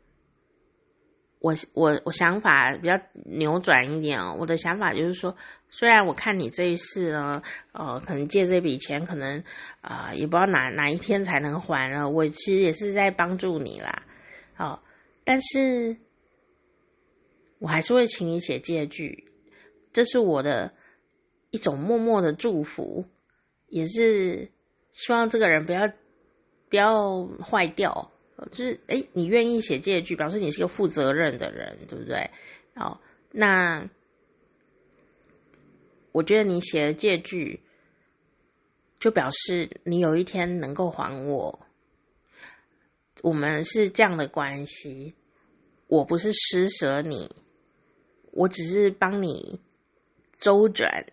[1.40, 4.36] 我我我想法比较扭转一点哦。
[4.38, 5.36] 我的想法就是说，
[5.68, 9.44] 虽然我看你这一次呢，呃，可能借这笔钱，可能
[9.82, 12.08] 啊、也不知道哪哪一天才能还了。
[12.08, 14.02] 我其实也是在帮助你啦，
[14.56, 14.80] 哦，
[15.24, 15.96] 但是
[17.58, 19.30] 我还是会请你写借据，
[19.92, 20.72] 这是我的
[21.50, 23.04] 一种默默的祝福，
[23.68, 24.50] 也是。
[24.94, 25.82] 希望这个人不要
[26.68, 28.10] 不要坏掉，
[28.50, 32.28] 就是哎，你愿意写借据，表示你是个负责任的人，对不对？
[32.74, 33.88] 好，那
[36.10, 37.60] 我觉得你写的借据，
[38.98, 41.60] 就表示你有一天能够还我。
[43.22, 45.14] 我们是这样的关系，
[45.86, 47.36] 我不是施舍你，
[48.38, 49.60] 我只是帮你
[50.38, 51.04] 周转。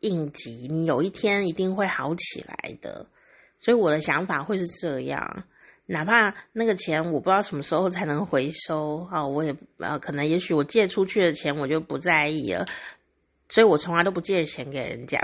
[0.00, 3.06] 应急，你有一天一定会好起来的，
[3.58, 5.44] 所以我的想法会是这样。
[5.86, 12.66] 哪怕那个钱我不知道什么时候才能回收啊，我也呃，可能也许我借出去的钱我就不在意了，
[13.48, 15.18] 所以我从来都不借钱给人家，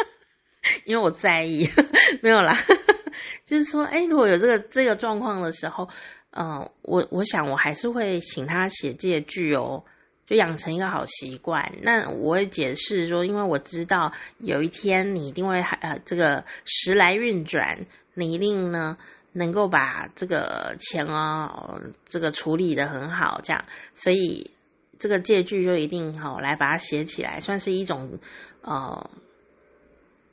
[0.86, 1.68] 因为我在意。
[2.22, 2.56] 没有啦，
[3.44, 5.88] 就是说，哎，如果有这个这个状况的时候，
[6.30, 9.84] 嗯、我我想我还是会请他写借据哦。
[10.26, 11.72] 就养成一个好习惯。
[11.82, 18.96] 那我会解释说，因为我知道有一天你一定会呃，这个时来运转，你一定呢
[19.32, 24.50] 能够把这个钱哦，这个处理得很好，这样，所以
[24.98, 28.18] 这个借据就一定好来把它写起来，算是一种
[28.62, 29.10] 呃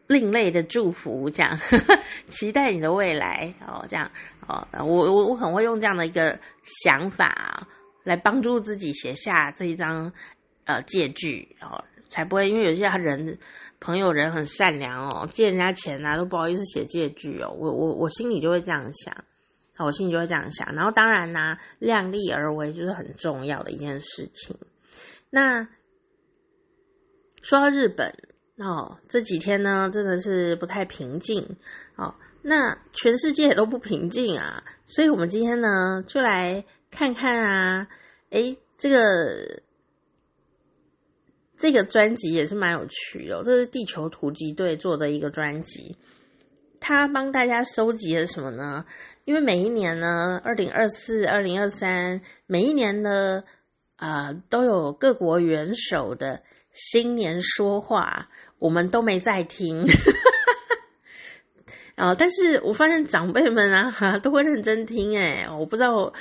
[0.08, 1.58] 另类的祝福，这样
[2.30, 4.10] 期待你的未来哦，这样
[4.48, 6.40] 哦，我我我可能会用这样的一个
[6.84, 7.68] 想法。
[8.04, 10.12] 来帮助自己写下这一张
[10.66, 13.38] 呃借据哦，才不会因为有些人
[13.80, 19.16] 朋友人很善良哦，借人家钱啊都不好意思写借据哦，我我我心里就会这样想，
[19.80, 20.74] 我心里就会这样想。
[20.74, 24.56] 然后当然呢、量力而为就是很重要的一件事情。
[25.30, 25.68] 那
[27.42, 28.14] 说到日本
[28.58, 31.58] 哦，这几天呢真的是不太平静
[31.96, 36.66] 哦，那全世界都不平静啊，所以我们今天呢就来。
[36.92, 37.88] 看看啊，
[38.30, 39.62] 诶，这个
[41.58, 45.98] 这个专辑也是蛮有趣的哦，这是地球突击队做的一个专辑，
[46.80, 48.86] 他帮大家收集了什么呢？
[49.24, 53.44] 因为每一年呢，二零二四、二零二三，每一年呢
[53.96, 56.42] 啊、都有各国元首的
[56.74, 59.86] 新年说话，我们都没在听。
[61.96, 66.12] 啊，但是我发现长辈们啊都会认真听诶，我不知道。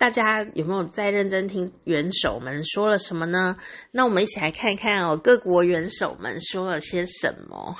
[0.00, 3.58] 大家有没有在认真听元首们说了什么呢？
[3.90, 7.76] 那我们一起来看一看哦，各国元首们说了些什么，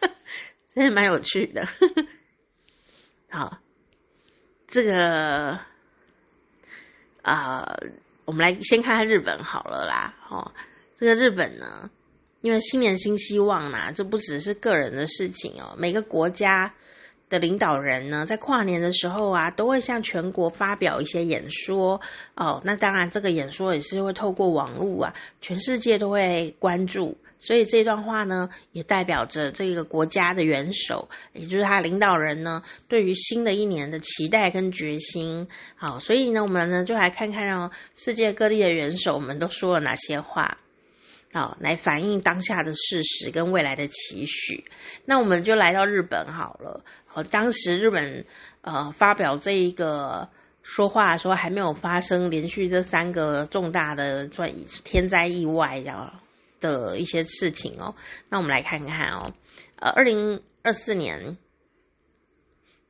[0.74, 1.68] 真的蛮有趣的。
[3.28, 3.58] 好，
[4.66, 5.60] 这个
[7.20, 7.76] 啊、
[8.24, 10.14] 我们来先看看日本好了啦。
[10.30, 10.52] 哦，
[10.96, 11.90] 这个日本呢，
[12.40, 16.74] 因为新年新希望嘛，这不只是个人的事情哦，每个国家。
[17.32, 21.98] 的领导人呢，在跨年的时候啊，都会向全国发表一些演说
[22.34, 22.60] 哦。
[22.62, 27.16] 那当然，这个演说也是会透过网络啊，全世界都会关注。
[27.38, 35.48] 所以这段话呢，也代表着这个国家的元首，也就是他领导人呢，对于新的一年的期待跟决心。
[35.74, 40.58] 好，所以呢，我们呢就来看看哦，世界各地的元首们都说了哪些话，
[41.32, 44.64] 好，来反映当下的事实跟未来的期许。
[45.06, 46.84] 那我们就来到日本好了。
[47.14, 48.26] 哦，当时日本
[48.60, 50.28] 呃发表这一个
[50.62, 54.28] 说话说还没有发生连续这三个重大的
[54.84, 55.82] 天灾意外
[56.60, 57.94] 的一些事情哦。
[58.28, 59.32] 那我们来看看哦，
[59.76, 61.38] 呃，二零二四年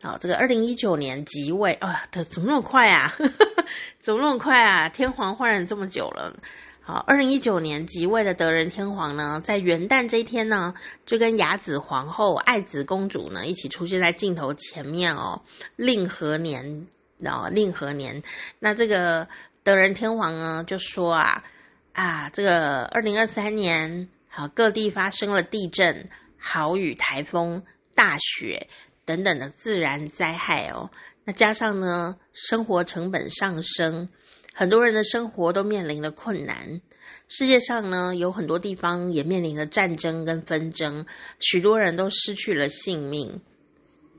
[0.03, 3.15] 好，这个二零一九年即位啊，这怎么那么快啊？
[4.01, 4.89] 怎么那么快啊？
[4.89, 6.37] 天皇换了这么久了。
[6.85, 10.75] 好，二零一九年即位的德仁天皇呢，在元旦这一天呢，
[11.07, 15.43] 就跟雅子皇后、爱子公主呢一起出现在镜头前面哦。
[15.77, 16.89] 令和年，
[17.25, 18.25] 哦，令和年，
[18.59, 19.29] 那这个
[19.63, 21.45] 德仁天皇呢就说啊
[21.93, 27.63] 啊，这个二零二三年，好，各地发生了地震、豪雨、台风、
[27.95, 28.67] 大雪
[29.05, 30.91] 等等的自然灾害哦。
[31.25, 34.09] 那加上呢，生活成本上升。
[34.55, 36.83] 很多人的生活都面临了困难，
[37.27, 41.07] 世界上呢有很多地方也面临了战争跟纷争，
[41.41, 43.41] 许多人都失去了性命。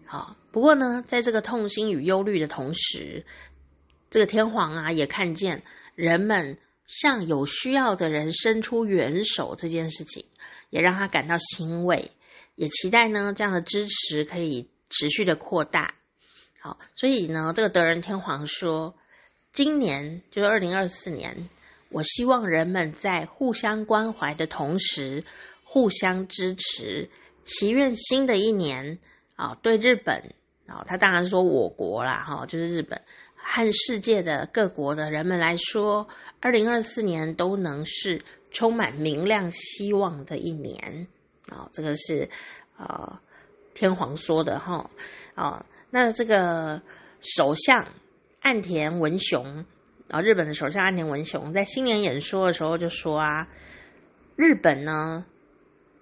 [0.05, 3.25] 好，不过呢，在这个痛心与忧虑的同时，
[4.09, 10.25] 这个天皇啊也看见人们向有需要的人伸出援手这件事情，
[10.71, 12.11] 也让他感到欣慰，
[12.55, 15.93] 也期待呢这样的支持可以持续的扩大。
[16.59, 18.95] 好，所以呢，这个德仁天皇说。
[19.53, 21.47] 今年就是二零二四年，
[21.89, 25.23] 我希望人们在互相关怀的同时，
[25.63, 27.11] 互相支持。
[27.43, 28.97] 祈愿新的一年
[29.35, 30.33] 啊，对日本
[30.65, 32.99] 啊，他当然说我国啦，哈，就是日本
[33.35, 36.07] 和世界的各国的人们来说，
[36.39, 41.05] 二零二四年都能是充满明亮希望的一年
[41.49, 41.69] 啊。
[41.73, 42.27] 这个是
[42.75, 43.21] 啊，
[43.75, 44.89] 天皇说的哈
[45.35, 45.63] 啊。
[45.91, 46.81] 那这个
[47.21, 47.85] 首相。
[48.43, 49.63] 岸田文雄
[50.09, 53.47] 啊，日本的首相岸田文雄在新年演说的时候就说啊，
[54.35, 55.25] 日本呢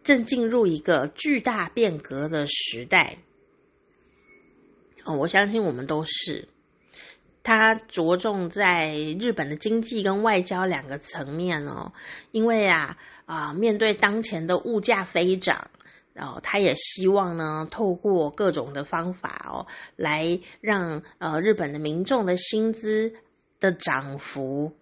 [0.04, 3.19] 正进入一个巨大变革的时代。
[5.04, 6.47] 哦，我相信我们都是。
[7.43, 11.93] 他着重在日本的经济跟外交两个层面哦，
[12.32, 15.69] 因为啊啊，面对当前的物价飞涨。
[16.13, 23.13] 然后他也希望呢，透过各种的方法哦，来让呃日本的民众的薪资
[23.60, 24.74] 的涨幅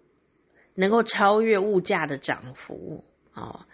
[0.76, 3.66] 能够超越物价的涨幅哦，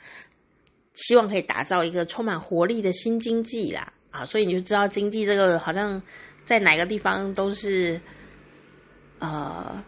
[0.93, 6.01] 希望可以打造一个充满活力的新经济啦啊，所以你就知道经济这个好像
[6.43, 7.99] 在哪个地方都是
[9.19, 9.83] 呃。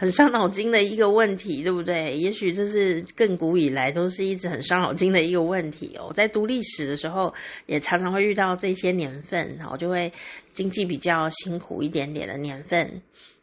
[0.00, 2.16] 很伤脑筋的一个问题，对不对？
[2.16, 6.12] 也许这是更古以来都是一直很伤脑筋的一个问题哦。
[6.14, 7.34] 在读历史的时候，
[7.66, 10.12] 也常常会遇到这些年份，然后就会
[10.52, 13.02] 经济比较辛苦一点点的年份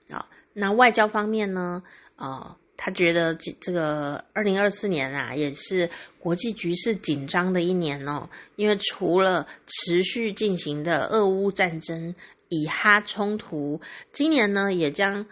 [0.09, 0.25] 啊。
[0.53, 1.83] 那外交方面呢？
[2.15, 5.89] 啊，他觉得这这个二零二四年啊，也是
[6.19, 8.29] 国际局势紧张的一年哦。
[8.55, 12.15] 因为除了持续进行的俄乌战争、
[12.47, 13.81] 以哈冲突，
[14.13, 15.25] 今年呢也将。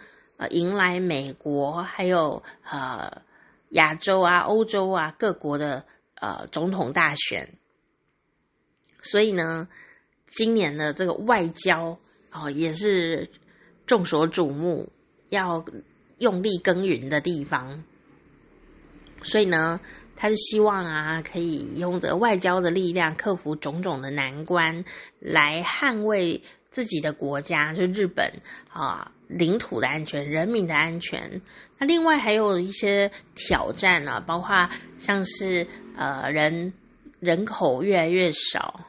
[0.50, 3.22] 迎来美国还有呃
[3.70, 7.50] 亚洲啊、欧洲啊各国的呃总统大选，
[9.02, 9.68] 所以呢，
[10.28, 11.98] 今年的这个外交
[12.32, 13.30] 哦也是
[13.86, 14.92] 众所瞩目，
[15.30, 15.66] 要
[16.20, 17.84] 用力耕耘的地方。
[19.24, 19.80] 所以呢，
[20.16, 24.86] 他是希望啊，可以用这个外交的力量克服种种的难关，
[25.20, 29.12] 来捍卫自己的国家，就日本啊。
[29.38, 31.42] 领土的安全，人民的安全。
[31.78, 34.70] 那另外还有一些挑战啊，包括
[35.00, 35.68] 像是
[35.98, 36.74] 呃人
[37.20, 38.82] 人口越来越少，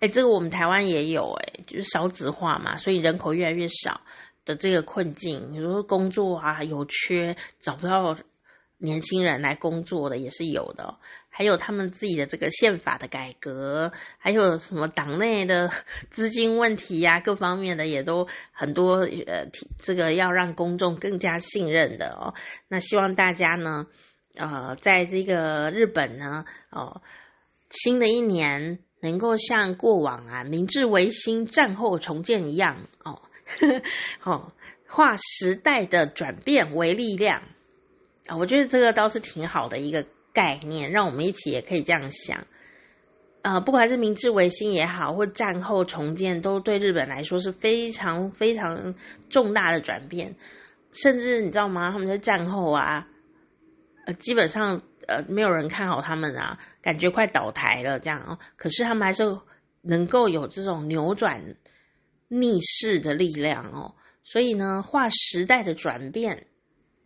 [0.00, 4.00] 哎，这个我们台湾也有哎，就是少子化嘛，所以人口越来越少
[4.44, 5.52] 的这个困境。
[5.52, 8.16] 比如说工作啊有缺，找不到
[8.76, 10.94] 年轻人来工作的也是有的。
[11.38, 15.70] 还有他们自己的这个宪法的改革，还有什么党内的
[16.10, 19.02] 资金问题呀、各方面的也都很多。
[19.02, 19.46] 呃，
[19.80, 22.34] 这个要让公众更加信任的哦。
[22.66, 23.86] 那希望大家呢，
[24.34, 27.02] 呃，在这个日本呢，哦，
[27.70, 33.22] 新的一年能够像过往啊，明治维新战后重建一样哦，
[34.26, 34.52] 哦，
[34.88, 37.42] 化时代的转变为力量
[38.26, 40.04] 啊、我觉得这个倒是挺好的一个。
[40.38, 42.46] 概念，让我们一起也可以这样想，
[43.42, 48.94] 呃，不管是明治维新也好，或战后重建，都对日本来说是非常非常
[49.28, 50.32] 重大的转变。
[50.92, 51.90] 甚至你知道吗？
[51.90, 53.08] 他们在战后啊，
[54.06, 58.38] 呃，基本上呃没有人看好他们啊，感觉快倒台了这样哦。
[58.54, 59.24] 可是他们还是
[59.82, 61.56] 能够有这种扭转
[62.28, 63.92] 逆势的力量哦。
[64.22, 66.46] 所以呢，化时代的转变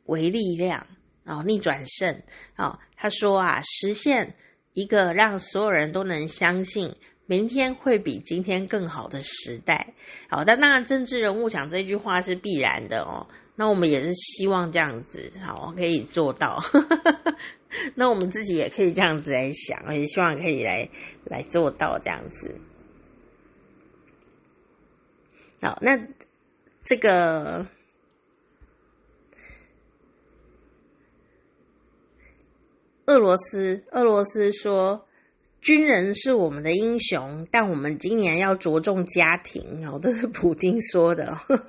[0.05, 0.87] 为力量。
[1.25, 2.21] 哦，逆转胜
[2.57, 4.37] 哦，他说啊，实现
[4.75, 6.95] 一个让所有人都能相信
[7.27, 9.93] 明天会比今天更好的时代。
[10.31, 13.27] 好，但那政治人物讲这句话是必然的哦。
[13.57, 16.63] 那我们也是希望这样子，好，可以做到。
[17.97, 20.89] 那我们自己也可以这样子来想，也希望可以来
[21.25, 22.61] 来做到这样子。
[25.61, 26.01] 好，那
[26.85, 27.67] 这个
[33.13, 35.07] 俄罗斯，俄罗斯说。
[35.61, 39.97] 军人是我们的英雄，但我们今年要着重家庭哦。
[40.03, 41.25] 这是普丁说的，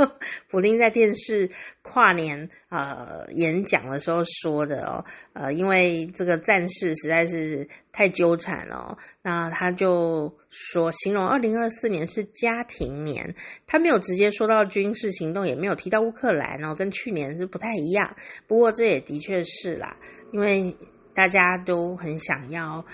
[0.50, 1.48] 普丁在电视
[1.84, 5.06] 跨年呃演讲的时候说的哦。
[5.34, 13.36] 呃，因为这个战事实在是太纠缠了，那他就说形容二零二四年是家庭年。
[13.68, 18.16] 他没有直接说到军事行动，也没有提到乌克兰哦，跟去年是不太一样。
[18.48, 19.96] 不过这也的确是啦，
[20.32, 20.76] 因为
[21.14, 22.86] 大家都很想要。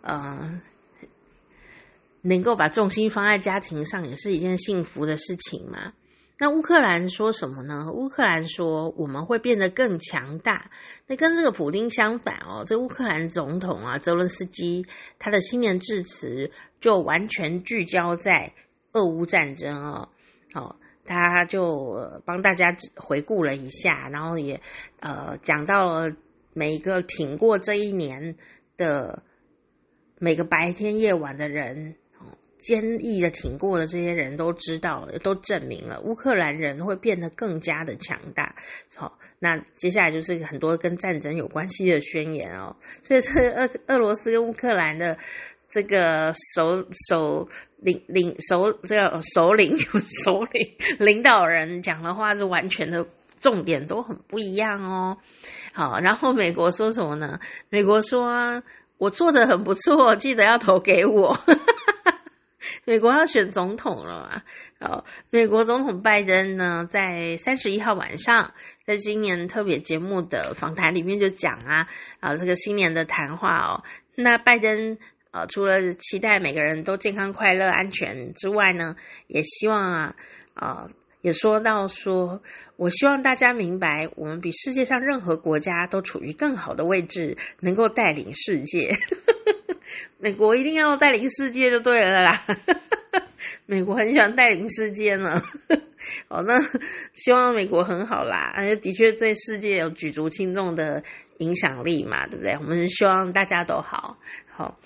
[0.00, 0.60] 呃，
[2.22, 5.92] 能够把重心放在家庭上，也是一件幸福的事情嘛。
[6.38, 7.90] 那乌克兰说什么呢？
[7.92, 10.70] 乌克兰说我们会变得更强大。
[11.08, 14.86] 那跟这个普丁相反哦，这乌克兰总统啊，泽伦斯基
[15.18, 16.50] 他的新年致辞
[16.80, 18.52] 就完全聚焦在
[18.92, 20.08] 俄乌战争哦。
[20.54, 24.60] 哦，他就帮大家回顾了一下，然后也
[25.00, 26.12] 呃讲到了
[26.58, 28.34] 每一个挺过这一年
[28.76, 29.22] 的。
[30.20, 31.94] 每个白天夜晚的人，
[32.58, 38.56] 坚毅的挺过的这些人都知道了，都证明了乌克兰人会变得更加的强大。
[38.96, 42.74] 好，那接下来就是很多跟战争有关系的宣言哦。
[43.00, 45.16] 所以，这俄俄罗斯跟乌克兰的
[45.68, 49.76] 这个首首领领首这个首领
[50.24, 53.06] 首领领导人讲的话是完全的
[53.40, 55.16] 重点都很不一样哦。
[55.72, 57.38] 好，然后美国说什么呢？
[57.70, 58.62] 美国说。
[58.98, 61.38] 我做的很不错，记得要投给我。
[62.84, 64.42] 美国要选总统了嘛？
[64.80, 71.86] 哦，美国总统拜登呢，在三十一号晚上，在今年特别节目的访谈里面就讲啊，
[72.18, 73.84] 啊，这个新年的谈话哦。
[74.16, 74.98] 那拜登
[75.30, 78.96] 呃，除了期待每个人都健康、快乐、安全之外呢，
[79.28, 80.14] 也希望啊，
[80.54, 80.86] 啊、
[81.20, 82.40] 也说到说，
[82.76, 88.92] 我希望大家明白，我们比世界上任何国家都处于更好的位置，能够带领世界。
[90.18, 92.44] 美国一定要带领世界就对了啦。
[93.66, 95.42] 美国很喜欢带领世界呢。
[96.28, 96.60] 好，那
[97.12, 101.02] 希望美国很好啦，而且的确对世界有举足轻重的
[101.38, 102.52] 影响力嘛，对不对？
[102.54, 104.16] 我们希望大家都好。
[104.50, 104.78] 好，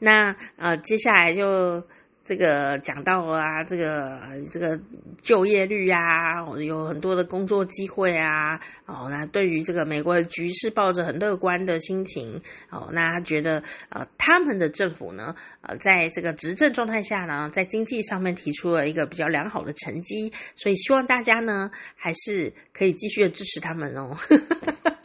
[0.00, 1.86] 那呃，接下来就。
[2.26, 4.18] 这个讲到啊，这个
[4.50, 4.76] 这个
[5.22, 24.16] 就业率啊，有很多的工作机会啊，哦，那对于这个美国的局势抱着很乐观的心情，哦，那他觉得呃，他们的政府呢，呃，在这个执政状态下呢，在经济上面提出了一个比较良好的成绩，所以希望大家呢，还是可以继续的支持他们哦，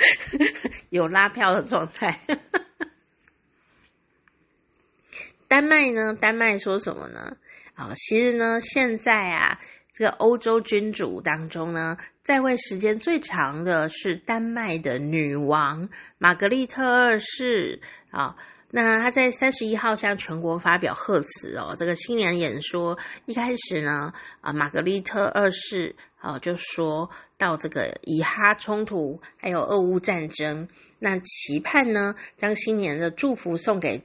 [0.89, 2.19] 有拉票的状态。
[5.52, 6.14] 丹麦呢？
[6.14, 7.36] 丹麦说什么呢？
[7.74, 9.60] 啊、其实呢，现在啊，
[9.91, 17.82] 这个欧洲君主当中呢，在位时间最长的是丹麦的女王玛格丽特二世
[18.12, 18.38] 啊、
[18.70, 34.02] 那她在三十一号向全国发表贺词哦，这个新年演说一开始呢，啊，玛格丽特二世啊、就说到这个以哈冲突还有俄乌战争，那期盼呢，将新年的祝福送给。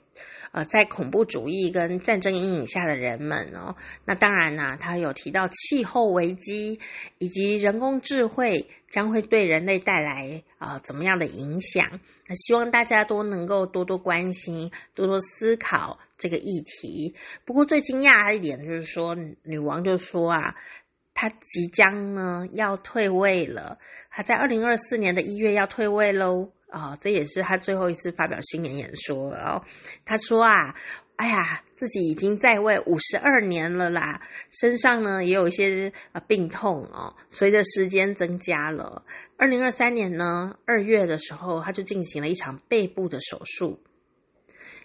[0.57, 3.77] 呃，在恐怖主义跟战争阴影下的人们哦，
[4.07, 6.81] 那当然啦，他有提到气候危机
[7.19, 12.01] 以及人工智慧将会对人类带来啊、怎么样的影响？
[12.27, 17.15] 那希望大家都能够多多关心、多多思考这个议题。
[17.45, 20.57] 不过最惊讶的一点就是说，女王就说啊，
[21.13, 23.79] 她即将呢要退位了，
[24.11, 26.51] 她在二零二四年的一月要退位喽。
[26.77, 29.39] 啊、哦，这也是他最后一次发表新年演说了。
[29.39, 29.65] 然后
[30.05, 30.75] 他说啊，
[31.17, 34.21] 哎呀，自己已经在位五十二年了啦，
[34.51, 39.03] 身上呢也有一些呃病痛哦，随着时间增加了。
[39.39, 43.81] 二零二三年呢二月的时候，他就进行了一场背部的手术。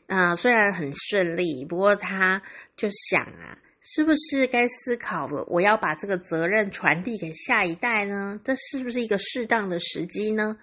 [0.08, 2.42] 啊、虽然很顺利，不过他
[2.78, 5.46] 就想啊，是不是该思考了？
[5.50, 8.40] 我要把这个责任传递给下一代呢？
[8.44, 10.58] 这是不是一个适当的时机呢？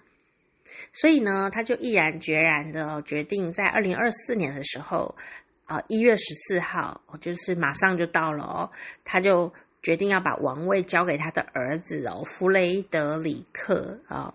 [0.93, 5.15] 所以呢，他就毅然决然的决定，在二零二四年的时候，
[5.65, 8.69] 啊，一月十四号，就是马上就到了哦，
[9.03, 14.33] 他就决定要把王位交给他的儿子哦，弗雷德里克啊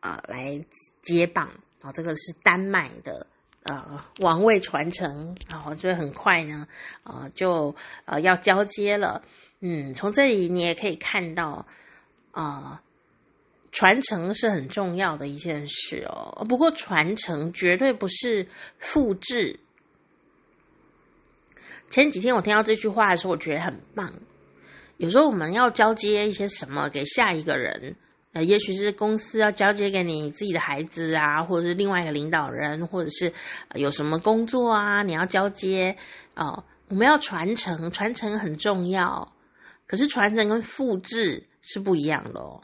[0.00, 0.60] 啊来
[1.00, 1.48] 接棒
[1.82, 3.26] 啊，这个是丹麦的
[3.64, 6.66] 呃王位传承啊，所以很快呢，
[7.02, 9.22] 啊就呃要交接了，
[9.60, 11.66] 嗯，从这里你也可以看到
[12.32, 12.82] 啊。
[13.72, 18.48] 传承是很重要的一件事哦，不过传承绝对不是
[18.78, 19.60] 复制，
[21.88, 24.12] 前几天我听到这句话的时候，我觉得很棒。
[24.96, 27.96] 有时候我们要交接一些什么给下一个人，
[28.32, 33.32] 呃，也许是公司要交接给你自己的孩子啊，或者是另外一个领导人，或者是
[33.74, 35.96] 有什么工作啊，你要交接
[36.34, 36.64] 哦。
[36.88, 39.32] 我们要传承，传承很重要，
[39.86, 42.60] 可是传承跟复制是不一样的哦。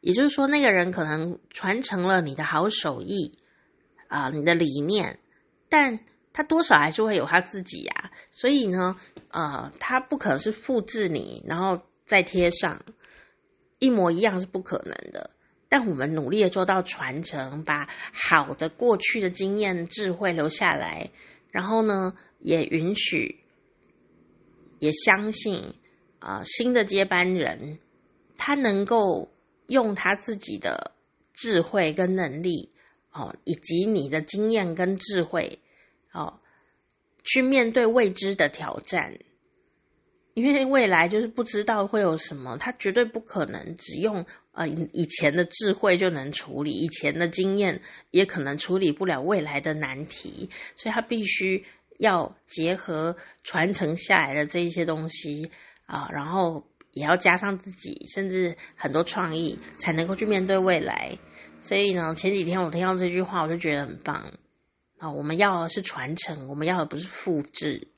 [0.00, 3.38] 也就是说，那个人可能传承了你的好手艺
[4.08, 5.18] 啊，你的理念，
[5.68, 6.00] 但
[6.32, 8.96] 他多少还是会有他自己呀，所以呢，
[9.30, 12.82] 呃，他不可能是复制你，然后再贴上
[13.78, 15.30] 一模一样是不可能的。
[15.68, 21.10] 但我们努力的做到传承，把好的过去的经验、智慧留下来，
[21.50, 23.38] 然后呢，也允许，
[24.80, 25.74] 也相信
[26.18, 27.78] 啊，新的接班人
[28.36, 29.30] 他能够
[29.70, 30.92] 用他自己的
[31.32, 32.70] 智慧跟能力，
[33.12, 35.58] 哦，以及你的经验跟智慧。
[36.12, 36.40] 哦，
[37.22, 39.16] 去面对未知的挑战，
[40.34, 51.64] 因为未来就是不知道会有什么，他绝对不可能只用呃以前的智慧就能处理，以前的经验也可能处理不了未来的难题，所以他必须
[51.98, 55.48] 要结合传承下来的这一些东西
[55.86, 61.16] 啊，然后也要加上自己，甚至很多创意，才能够去面对未来。
[61.60, 64.32] 所以呢，前几天我听到这句话，我就觉得很棒。
[64.98, 67.88] 啊、我们要的是传承，我们要的不是复制。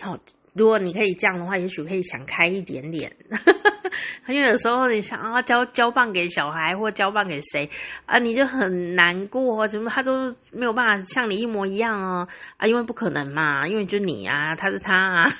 [0.00, 0.16] 好、
[0.54, 3.14] 如果你可以这样的话，也许可以想开一点点。
[4.28, 7.68] 因为有时候你想啊，交交棒给小孩或交棒给谁
[8.04, 15.30] 啊，你就很难过，怎么他都没有办法像你一模一样哦啊，因为不可能嘛，因为就你啊，他是他啊。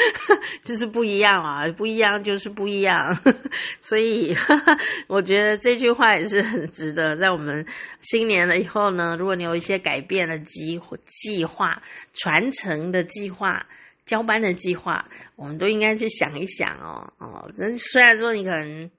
[0.64, 2.96] 就是不一样啊，不一样就是不一样，
[3.80, 4.34] 所以
[5.08, 7.64] 我觉得这句话也是很值得在我们
[8.00, 11.82] 新年了以后呢，如果你有一些改变的计计划、
[12.14, 13.66] 传承的计划、
[14.04, 15.04] 交班的计划，
[15.36, 17.50] 我们都应该去想一想哦哦。
[17.76, 18.90] 虽然说你可能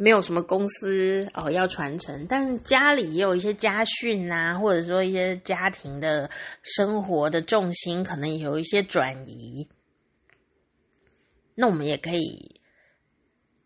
[0.00, 6.30] 没有什么公司哦要传承，但是家里也有一些家训啊，或者说一些家庭的
[6.62, 9.68] 生活的重心可能有一些转移，
[11.56, 12.60] 那我们也可以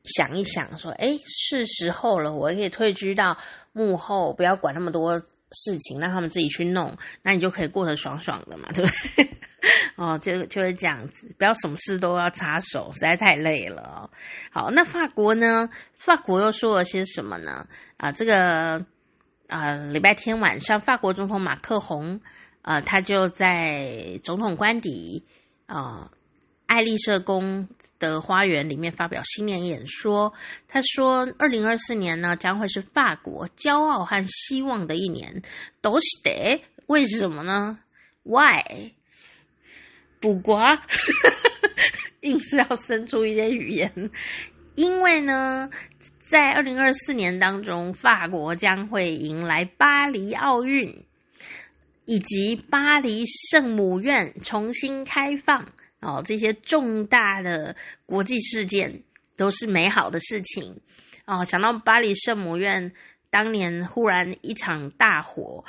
[0.04, 3.36] 想一想，说，哎，是时候了，我可以退居到
[3.72, 9.38] 幕后，不要管那么多事情，让他们自己去弄，那你就可以过得爽爽的嘛，对不对？
[9.96, 14.10] 哦，就就会这样子，不要什么事都要插手，实在太累了。
[14.50, 15.70] 好，那法国呢？
[15.98, 17.66] 法国又说了些什么呢？
[17.96, 18.84] 啊，这个
[19.46, 22.20] 啊，礼拜天晚上，法国总统马克宏
[22.62, 25.24] 啊，他就在总统官邸
[25.66, 26.10] 啊，
[26.66, 27.68] 爱丽舍宫
[28.00, 30.32] 的花园里面发表新年演说。
[30.66, 35.42] 他说，二零二四年呢，将会是法国骄傲和希望的一年。
[35.80, 37.78] 都是的，为什么呢
[38.24, 38.92] ？Why？
[40.22, 40.80] 卜卦，
[42.22, 43.92] 硬是要生出一些语言，
[44.76, 45.68] 因为呢，
[46.18, 51.04] 在二零二四年当中，法国将会迎来巴黎奥运，
[52.06, 55.66] 以及巴黎圣母院重新开放
[56.00, 57.74] 哦，这些重大的
[58.06, 59.02] 国际事件
[59.36, 60.80] 都是美好的事情
[61.26, 61.44] 哦。
[61.44, 62.92] 想到巴黎圣母院
[63.30, 65.64] 当年忽然一场大火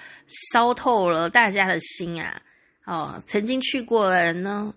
[0.51, 2.41] 烧透了大家的心啊！
[2.85, 4.73] 哦，曾经去过的人呢，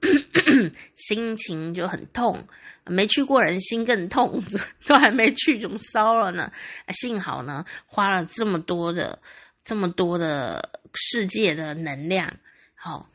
[0.94, 2.36] 心情就很痛；
[2.84, 4.42] 没去过人心更痛，
[4.86, 6.52] 都还没去，怎么烧了呢？
[6.88, 9.20] 幸好呢，花了这么多的、
[9.64, 12.36] 这么多的世界的能量，
[12.74, 13.06] 好、哦，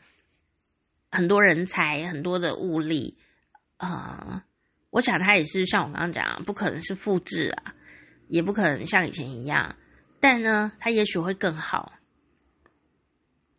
[1.11, 3.17] 很多人才、很多的物力
[3.77, 4.43] 啊、
[4.89, 7.75] 我想他也是像我刚刚讲，不可能是复制啊，
[8.27, 9.75] 也不可能像以前一样，
[10.19, 11.93] 但呢，他也许会更好，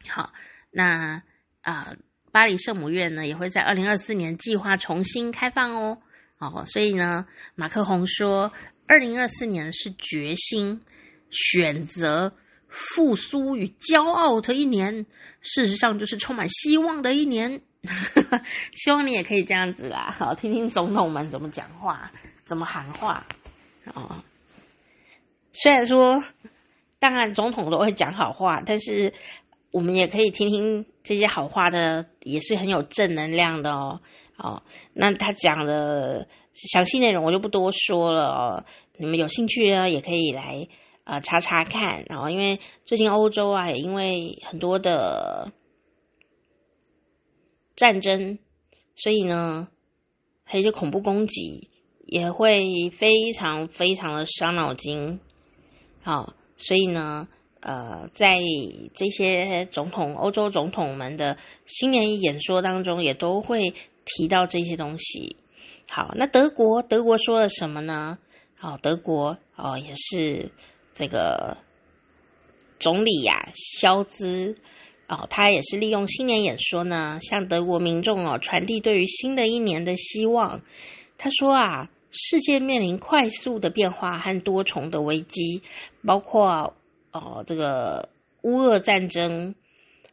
[0.09, 0.33] 好。
[0.73, 1.23] 那
[1.61, 1.97] 啊、呃，
[2.33, 5.99] 巴黎圣母院呢也会在二零二四年计划重新开放哦。
[6.39, 8.53] 哦，所以呢，马克宏说，
[8.89, 10.81] 二零二四年是决心、
[11.31, 12.33] 选择、
[12.67, 15.07] 复苏与骄傲的一年。
[15.41, 17.61] 事实上，就是充满希望的一年。
[18.73, 22.11] 希望你也可以这样子啦，好，听听总统们怎么讲话，
[22.45, 23.25] 怎么喊话。
[23.95, 24.25] 哦，
[25.53, 26.21] 虽然说，
[26.99, 29.13] 当然总统都会讲好话，但是。
[29.73, 34.01] 我们也可以听听这些好话的，也是很有正能量的哦。
[34.37, 34.63] 哦，
[34.93, 38.65] 那他讲的详细内容我就不多说了哦。
[38.99, 40.69] 你们有兴趣呢，也可以来
[41.05, 42.05] 呃查查看。
[42.07, 45.51] 然后，因为最近欧洲啊，也因为很多的
[47.75, 48.39] 战争，
[48.95, 49.69] 所以呢，
[50.45, 51.71] 还有一些恐怖攻击，
[52.07, 55.19] 也会非常非常的伤脑筋。
[56.03, 57.27] 好，所以呢。
[57.63, 58.39] 呃，在
[58.93, 63.73] 这些总统、欧洲总统们的新年演说当中，也都会
[64.05, 65.37] 提到这些东西。
[65.89, 68.19] 好，那德国，德国说了什么呢？
[68.57, 70.51] 好，德国哦，也是
[70.93, 71.57] 这个
[72.81, 74.57] 总理呀、肖兹
[75.07, 80.63] 哦，他也是利用新年演说呢，向德国民众哦传递对于新的一年的希望。
[81.17, 85.63] 他说啊，世界面临快速的变化和多重的危机，
[86.05, 86.75] 包括
[87.13, 88.09] 哦这个
[88.43, 89.55] 乌俄战争、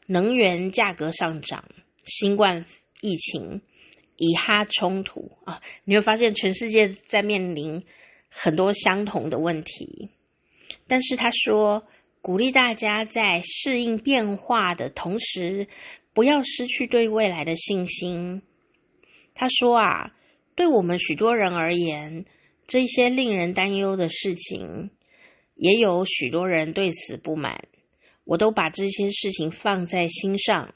[0.07, 1.63] 能源价格上涨、
[2.05, 2.65] 新冠
[3.01, 3.61] 疫情。
[4.21, 7.81] 以哈冲突啊，你会发现全世界在面临
[8.27, 10.09] 很多相同的问题，
[10.87, 11.87] 但是他说，
[12.21, 15.69] 鼓励大家在适应变化的同时，
[16.13, 18.41] 不要失去对未来的信心。
[19.33, 20.11] 他说啊，
[20.53, 22.25] 对我们许多人而言，
[22.67, 24.89] 这些令人担忧的事情，
[25.59, 27.67] 也有许多人对此不满，
[28.23, 30.73] 我都把这些事情放在心上。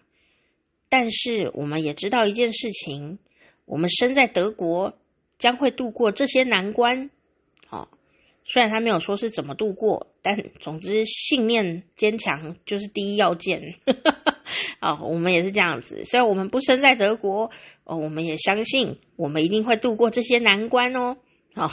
[0.90, 3.18] 但是我们也知道一件事情。
[3.66, 4.94] 我们身在德国，
[5.40, 7.10] 将会度过这些难关。
[7.70, 7.88] 哦，
[8.44, 13.76] 虽然他没有说是怎么度过，但总之信念坚强就是第一要件。
[14.80, 16.04] 啊、 哦，我们也是这样子。
[16.04, 17.50] 虽然我们不身在德国，
[17.86, 21.16] 哦，我们也相信我们一定会度过这些难关哦。
[21.56, 21.72] 好、哦，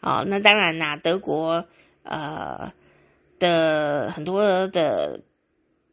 [0.00, 1.66] 哦，那当然啦，德国
[2.08, 2.72] 呃
[3.38, 5.22] 的很多的。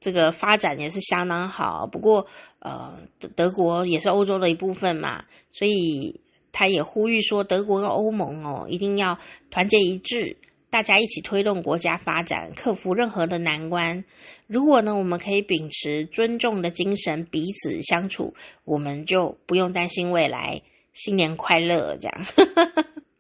[0.01, 2.27] 这个发展也是相当好，不过
[2.59, 2.93] 呃，
[3.35, 9.17] 德国也是欧洲的一部分嘛，所以他也呼吁说，德国跟欧盟哦，一定要
[9.49, 10.37] 团结一致，
[10.69, 14.03] 大家一起推动国家发展，克服任何的难关。
[14.45, 20.61] 如果呢，我们可以秉持尊重的精神，彼此相处，我们就不用担心未来。
[20.93, 22.25] 新年快乐，这样。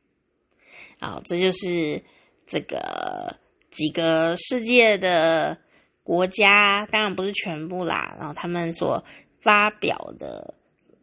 [1.01, 2.03] 好，这就是
[2.47, 3.37] 这个
[3.69, 5.57] 几个世界的。
[6.05, 9.03] 国家当然不是全部啦，然后他们所
[9.41, 10.53] 发表的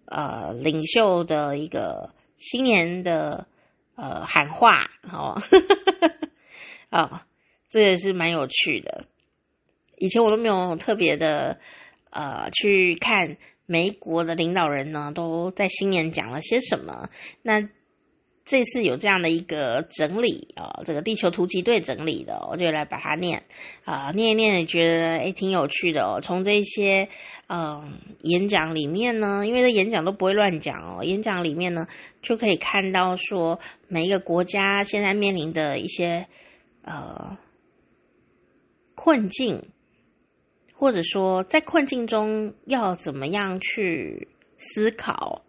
[0.05, 3.49] 呃领袖的一个新年的
[3.97, 5.43] 呃喊话，哦，
[6.93, 7.21] 哦，
[7.69, 9.07] 这也是蛮有趣的。
[9.97, 11.59] 以前我都没有特别的
[12.11, 13.37] 呃去看
[13.67, 17.09] 美国的领导人呢都在新年讲了些什么。
[17.43, 17.61] 那
[18.45, 23.45] 这次有这样的一个整理啊、哦，这个地球突击队整理的，我就来把它念
[23.85, 26.21] 啊，念一念，也觉得诶挺有趣的哦。
[26.21, 27.09] 从这些
[27.47, 31.87] 嗯演讲里面呢，因为这演讲都不会乱讲哦，演讲里面呢
[32.21, 36.27] 就可以看到说每一个国家现在面临的一些
[36.83, 37.39] 呃
[38.97, 39.71] 困境，
[40.75, 44.29] 或者说在困境中要怎么样去
[44.59, 45.43] 思考。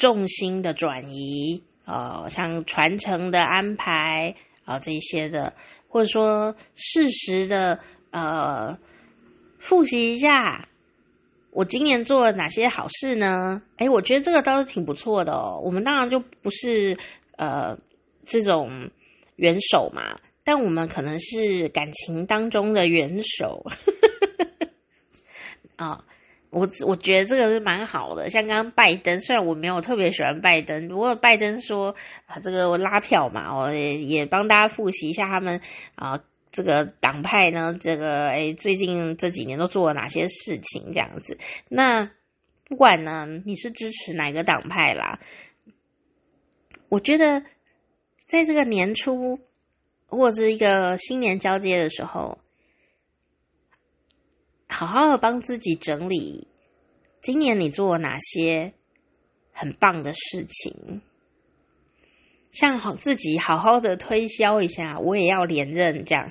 [0.00, 4.34] 重心的转移，呃，像传承的安排
[4.64, 5.52] 啊、呃，这些的，
[5.88, 7.78] 或者说适时的
[8.10, 8.78] 呃
[9.58, 10.66] 复习一下，
[11.50, 13.60] 我今年做了哪些好事呢？
[13.76, 15.60] 诶，我觉得这个倒是挺不错的哦。
[15.62, 16.96] 我们当然就不是
[17.36, 17.78] 呃
[18.24, 18.90] 这种
[19.36, 23.66] 元首嘛，但我们可能是感情当中的元首
[25.76, 26.04] 啊。
[26.50, 31.94] 我我觉得这个是蛮好的，像刚刚拜登，虽然我没有特别喜欢拜登，不过拜登说
[32.26, 35.60] 啊，这个我拉票嘛，我也也帮大家复习一下他们
[35.94, 36.20] 啊，
[36.50, 41.38] 这个党派呢，这个诶最近这几年都做了哪些事情这样子。
[41.68, 42.10] 那
[42.66, 45.20] 不管呢，你是支持哪个党派啦，
[46.88, 47.44] 我觉得
[48.26, 49.38] 在这个年初
[50.08, 52.39] 或者是一个新年交接的时候。
[54.70, 56.46] 好好的帮自己整理，
[57.20, 58.72] 今年你做了哪些
[59.52, 61.00] 很棒的事情？
[62.50, 66.30] 像好自己好好的推销一下，我也要连任这样。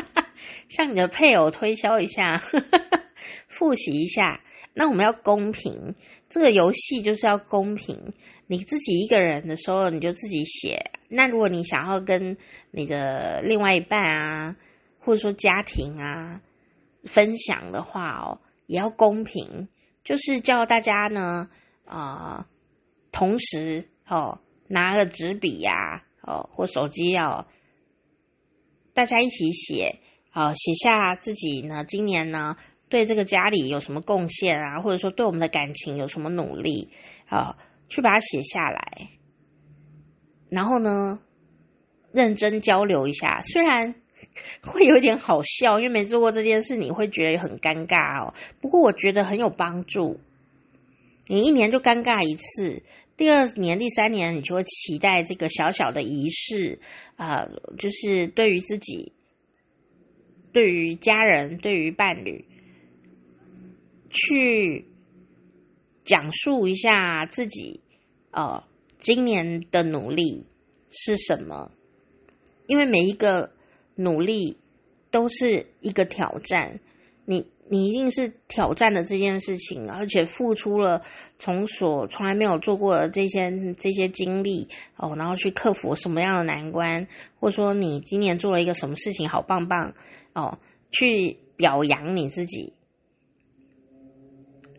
[0.68, 2.40] 像你的配偶推销一下，
[3.48, 4.40] 复习一下。
[4.72, 5.94] 那我们要公平，
[6.28, 8.12] 这个游戏就是要公平。
[8.46, 10.78] 你自己一个人的时候，你就自己写。
[11.08, 12.36] 那如果你想要跟
[12.70, 14.56] 你的另外一半啊，
[15.00, 16.40] 或者说家庭啊。
[17.04, 19.68] 分享的话哦，也要公平，
[20.04, 21.48] 就是叫大家呢，
[21.86, 22.46] 啊、
[23.10, 27.48] 同时哦，拿个纸笔呀，哦，或手机要
[28.92, 30.00] 大家一起写，
[30.34, 32.56] 哦，写下自己呢，今年呢，
[32.88, 36.92] 对这个家里有什么贡献啊，或者说对我们的感情有什么努力，
[37.28, 37.56] 啊、
[37.88, 39.08] 去把它写下来，
[40.48, 41.20] 然后呢，
[42.12, 43.99] 认真交流一下，虽然。
[44.62, 48.34] 会有点好笑，因为没做过这件事，你会觉得很尴尬哦。
[48.60, 50.20] 不过我觉得很有帮助。
[51.26, 52.82] 你一年就尴尬一次，
[53.16, 56.80] 第二年、第三年，你就会期待这个小小的仪式
[57.16, 59.12] 啊、呃，就是对于自己
[60.52, 62.44] 对于家人、对于伴侣，
[64.10, 64.86] 去
[66.04, 67.80] 讲述一下自己，
[68.32, 68.64] 呃，
[68.98, 70.44] 今年的努力
[70.90, 71.70] 是什么？
[72.66, 73.52] 因为每一个
[74.00, 74.56] 努力
[75.10, 76.80] 都是一个挑战，
[77.24, 77.46] 你。
[77.72, 81.02] 你一定是挑战了这件事情，而且付出了
[81.38, 83.48] 从所从来没有做过的这些
[83.78, 87.06] 这些经历哦，然后去克服什么样的难关，
[87.38, 89.94] 或者说你今年做了一个什么事情好棒棒
[90.32, 90.58] 哦，
[90.90, 92.72] 去表扬你自己。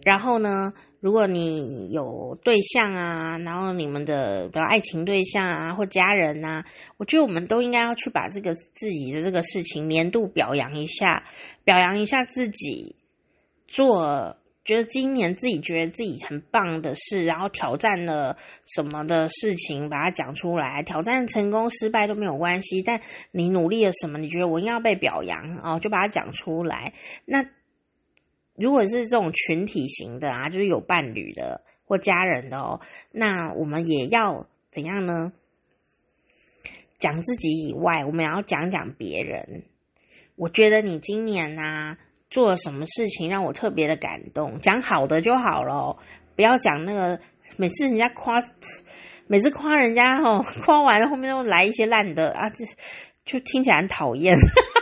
[0.03, 6.63] 然后呢，如果你有对象啊，然后你们的比如爱情对象啊或家人啊，
[6.97, 11.23] 我觉得我们都应该要去把这个自己的这个事情年度表扬一下，
[11.63, 12.95] 表扬一下自己，
[13.67, 26.93] 做觉得今年自己觉得自己很棒的事，然后挑战了什么的事情，把它讲出来，挑战成功失败都没有关系，但你努力了什么，你觉得我应该要被表扬哦，就把它讲出来。
[27.25, 27.43] 那。
[28.55, 32.79] 如果是这种群体型的啊，就是有伴侣的或家人的哦，
[33.11, 35.33] 那我们也要怎样呢？
[36.97, 39.63] 讲自己以外，我们也要讲讲别人。
[40.35, 41.97] 我觉得你今年啊
[42.29, 45.97] 做了什么事情让我特别的感动，讲好的就好了，
[46.35, 47.19] 不要讲那个
[47.57, 48.41] 每次人家夸，
[49.27, 52.65] 每次夸人家哦，夸完了后面又来一些烂的啊，就
[53.25, 54.35] 就听起来很讨厌。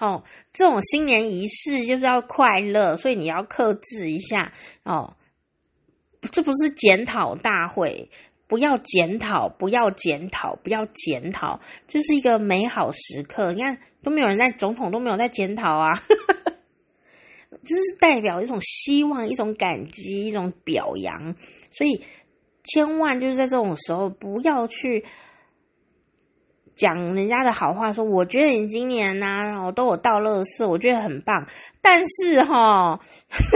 [0.00, 0.22] 哦，
[0.52, 4.52] 这种新年仪式就是要快乐，所以你要克制一下
[4.84, 5.16] 哦。
[6.30, 8.10] 这不是检讨大会，
[8.46, 13.48] 不要检讨，不要检讨，不要检讨，这是一个美好时刻。
[13.52, 15.94] 你看，都没有人在，总统都没有在检讨啊，
[17.62, 21.34] 就是代表一种希望，一种感激，一种表扬。
[21.70, 22.02] 所以，
[22.62, 25.04] 千万就是在这种时候不要去。
[26.78, 31.46] 讲人家的好话，说我觉得你今年呢、啊，我都有倒垃圾，我觉得很棒。
[31.82, 33.00] 但是哈，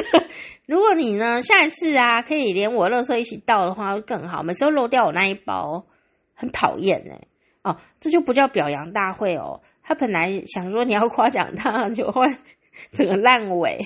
[0.66, 4.42] 如果你呢下一次啊，可以连我垃圾一起倒的话，会更好。
[4.42, 5.86] 每次都漏掉我那一包，
[6.34, 7.20] 很讨厌哎。
[7.62, 9.62] 哦，这就不叫表扬大会哦。
[9.84, 12.26] 他本来想说你要夸奖他，就会
[12.92, 13.78] 整个烂尾。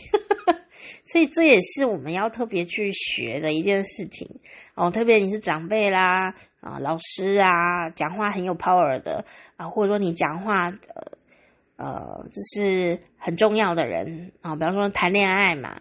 [1.04, 4.28] 所以这也是我们要特别去学的一件事情
[4.76, 4.92] 哦。
[4.92, 9.24] 特别你是长辈啦，啊，老师啊，讲话很有 power 的
[9.56, 14.54] 啊，或者说你讲话呃呃，就是很重要的人啊。
[14.54, 15.80] 比方说谈恋爱嘛，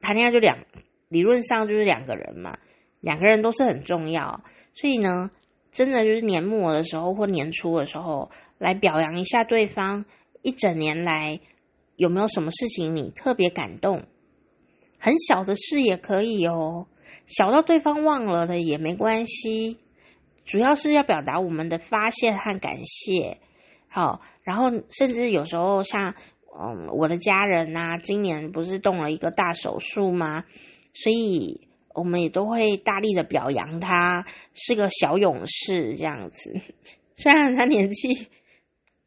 [0.00, 0.58] 谈恋爱就两，
[1.08, 2.58] 理论上就是两个人嘛，
[3.00, 4.42] 两个人都是很重要。
[4.74, 5.30] 所以呢，
[5.70, 10.04] 真的就是年末的时候或年初的时候，来表扬一下对方
[10.42, 11.40] 一整年来
[11.96, 14.04] 有没有什么事情你特别感动。
[14.98, 16.86] 很小的事也可以哦，
[17.34, 19.78] 小到对方忘了的也没关系，
[20.44, 23.38] 主要是要表达我们的发现和感谢。
[23.88, 26.14] 好，然后甚至有时候像
[26.54, 30.44] 嗯，我的家人呐，今年不是动了一个大手术吗？
[30.92, 36.52] 所以我们也都会大力的表扬他是个小勇士这样子。
[37.16, 38.28] 虽然他年纪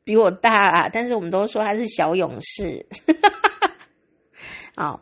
[0.03, 2.87] 比我大啊，但是我们都说他是小勇士。
[4.75, 5.01] 好。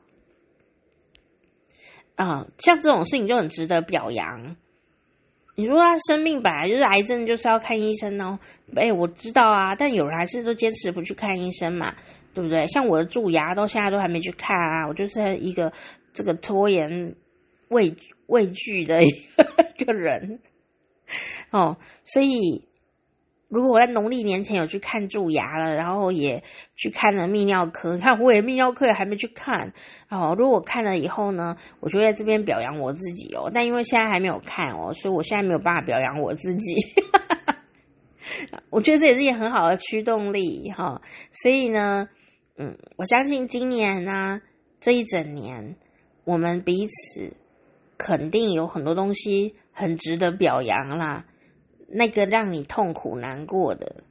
[2.27, 4.55] 啊、像这种事情就很值得表扬。
[5.55, 8.39] 你说他生病本来就是癌症，就是要看医生哦。
[8.75, 11.93] 哎，我知道啊，但有人还是都坚持不去看医生嘛，
[12.33, 12.67] 对不对？
[12.67, 14.87] 像我的蛀牙，到现在都还没去看啊。
[14.87, 15.71] 我就是一个
[16.11, 17.15] 这个拖延
[17.69, 17.95] 畏
[18.27, 19.09] 畏惧的一
[19.85, 20.39] 个人
[21.51, 22.67] 哦，所以。
[23.53, 26.43] 如果我在农历年前有去看蛀牙了，然后也
[26.75, 29.71] 去看了泌尿科，看我也泌尿科也还没去看
[30.09, 30.35] 然哦。
[30.35, 33.51] 如果看了以后呢，我就在这边表扬我自己哦。
[33.53, 36.75] 但因为现在还没有看哦，所以我现在没有办法表扬我自己。
[38.71, 40.99] 我觉得这也是一件很好的驱动力哈、
[41.31, 42.09] 所以呢，
[42.57, 44.41] 嗯，我相信今年呢，
[44.79, 45.75] 这一整年，
[46.23, 47.33] 我们彼此
[47.99, 51.25] 肯定有很多东西很值得表扬啦。
[51.87, 54.03] 那个让你痛苦难过的，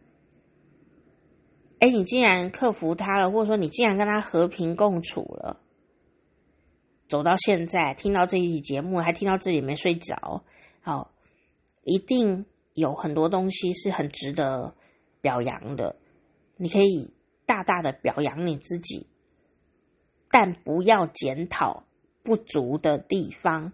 [1.79, 5.61] 哎，你竟然克服它了，或者说你竟然跟他和平共处了，
[7.09, 10.45] 走到现在，听到这一期节目，还听到这里没睡着，
[10.81, 11.13] 好，
[11.83, 14.75] 一定有很多东西是很值得
[15.21, 15.97] 表扬的。
[16.57, 17.13] 你可以
[17.45, 19.07] 大大的表扬你自己，
[20.31, 21.85] 但不要检讨
[22.23, 23.73] 不足的地方，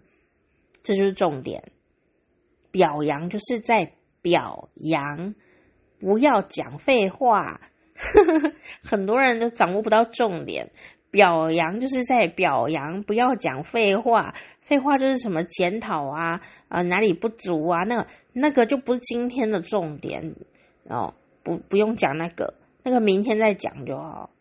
[0.81, 1.71] 这就是重点。
[2.71, 3.93] 表扬就是在。
[4.21, 5.33] 表扬，
[5.97, 7.61] 不要讲废话。
[8.83, 10.71] 很多人都掌握不到重点。
[11.09, 14.35] 表扬就是在表扬，不要讲废话。
[14.59, 17.83] 废话就是什么检讨啊啊、哪里不足啊？
[17.85, 20.35] 那个那个就不是今天的重点
[20.83, 21.13] 哦。
[21.41, 24.31] 不不用讲那个那个明天再讲就好。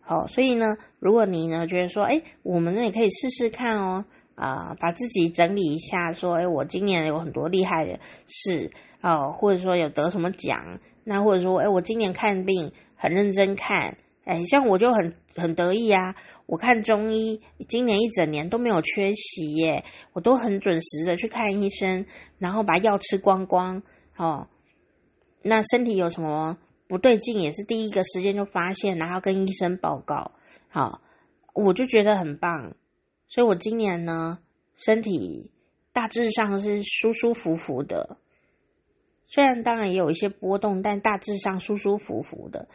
[0.00, 0.64] 好，所以呢，
[0.98, 4.06] 如果你呢觉得说，哎，我们呢也可以试试看哦，
[4.36, 8.70] 呃，把自己整理一下，说，哎，我今年有很多厉害的事
[9.00, 16.14] 哦，或者说有得什么奖，那或者说，哎，我今年看病很认真看，哎，像我就很很得意啊，
[16.46, 22.06] 我看中医，今年一整年都没有缺席耶，我都很准时的去看医生，
[22.38, 23.82] 然后把药吃光光，
[24.16, 24.46] 哦，
[25.42, 26.58] 那身体有什么？
[26.88, 30.30] 不对劲也是第一个时间就发现，然后跟医生报告，
[30.68, 31.00] 好，
[31.52, 32.76] 我就觉得很棒，
[33.28, 34.38] 所以我今年呢，
[34.74, 35.50] 身体
[35.92, 38.18] 大致上是舒舒服服的，
[39.26, 42.68] 虽然当然也有一些波动，但大致上舒舒服服的。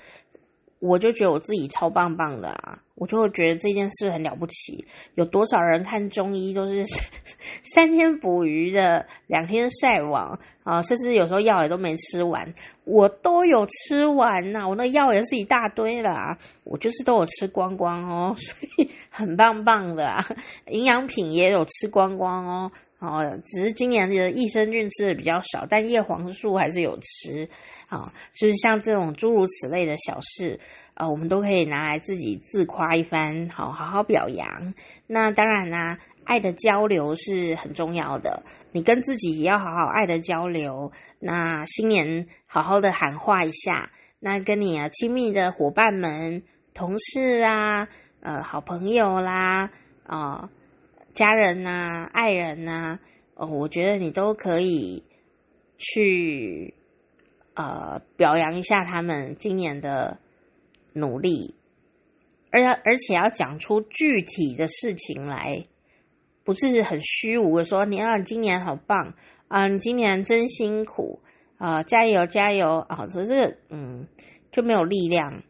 [0.82, 2.80] 我就觉得我自己超棒棒的啊！
[2.96, 4.86] 我就会觉得这件事很了不起。
[5.14, 6.84] 有多少人看中医都是
[7.64, 12.52] 三天捕鱼的，两天晒网啊，甚至有时候药也都没吃完。
[12.84, 20.28] 我都有吃完呐，我那药也是一大堆啦，我就是都有吃光光哦，所以很棒棒的啊。
[20.68, 22.72] 营养品也有吃光光哦。
[23.02, 27.50] 哦，只是今年的益生菌吃的比较少，但叶黄素还是有吃。
[27.90, 30.60] 啊，就是像这种诸如此类的小事，
[30.94, 34.74] 呃，我们都可以拿来自己自夸一番，好好好表扬。
[35.08, 40.94] 那当然啦，爱的交流是很重要的，你跟自己也要好好爱的交流。
[41.20, 43.90] 那新年好好的喊话一下，
[44.20, 46.44] 那跟你啊亲密的伙伴们、
[46.74, 47.90] 同事啊、
[48.22, 49.70] 呃好朋友啦、
[50.06, 50.50] 啊、
[51.14, 53.00] 家人呐、啊，爱人呐、
[53.36, 55.04] 哦，我觉得你都可以
[55.78, 56.74] 去
[57.54, 60.20] 呃表扬一下他们今年的
[60.94, 61.56] 努力，
[62.52, 65.66] 而而且要讲出具体的事情来，
[66.44, 69.16] 不是很虚无的说你啊，今年好棒
[69.48, 71.22] 啊，你今年真辛苦
[71.58, 74.08] 啊，加油加油啊，这这个嗯
[74.52, 75.44] 就没有力量，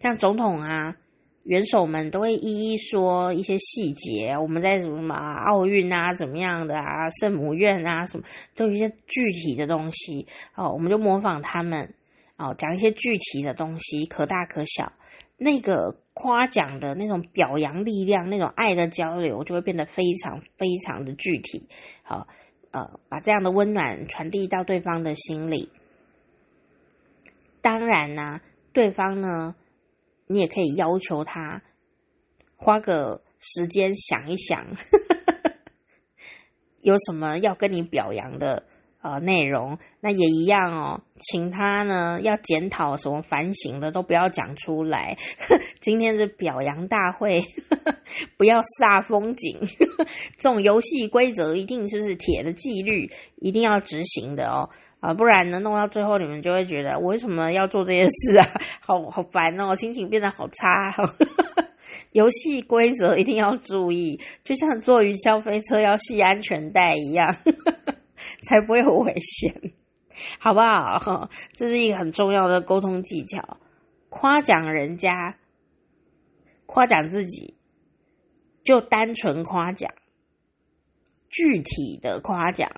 [0.00, 0.96] 像总统啊。
[1.44, 8.24] 元首们都会一一说一些细节，我们在什么奥运啊，怎么样的啊，圣母院啊，什么
[8.54, 11.92] 都有一些具体的东西哦，我们就模仿他们
[12.38, 14.94] 哦，讲一些具体的东西，可大可小。
[15.36, 21.68] 那个夸奖的那种表扬力量，那种爱的交流，就会变得非常非常的具体。
[22.02, 22.26] 好，
[22.70, 25.68] 呃，把这样的温暖传递到对方的心里。
[27.60, 28.40] 当然呢、啊，
[28.72, 29.54] 对方呢。
[30.26, 31.62] 你也可以要求他
[32.56, 34.66] 花个时间想一想，
[36.80, 38.64] 有什么要跟你表扬的
[39.02, 41.02] 呃内容，那也一样哦。
[41.20, 45.16] 请他呢要检讨什么反省的都不要讲出来。
[45.80, 47.42] 今天是表扬大会，
[48.38, 49.60] 不要煞风景。
[50.38, 54.70] 这种游戏规则一定就是铁的纪律，一定要执行的哦。
[55.04, 58.48] 啊，不然呢，弄到最后你们就会觉得我为什么要做这件事啊？
[58.80, 60.94] 好好烦哦，心情变得好差。
[62.12, 67.36] 游戏规则一定要注意，就像坐云霄飞车要系安全带一样，
[68.48, 69.72] 才不会有危险，
[70.38, 71.28] 好不好？
[71.52, 73.58] 这是一个很重要的沟通技巧。
[74.08, 75.36] 夸奖人家，
[76.64, 77.58] 夸奖自己，
[78.64, 79.92] 就单纯夸奖，
[81.28, 82.70] 具体的夸奖。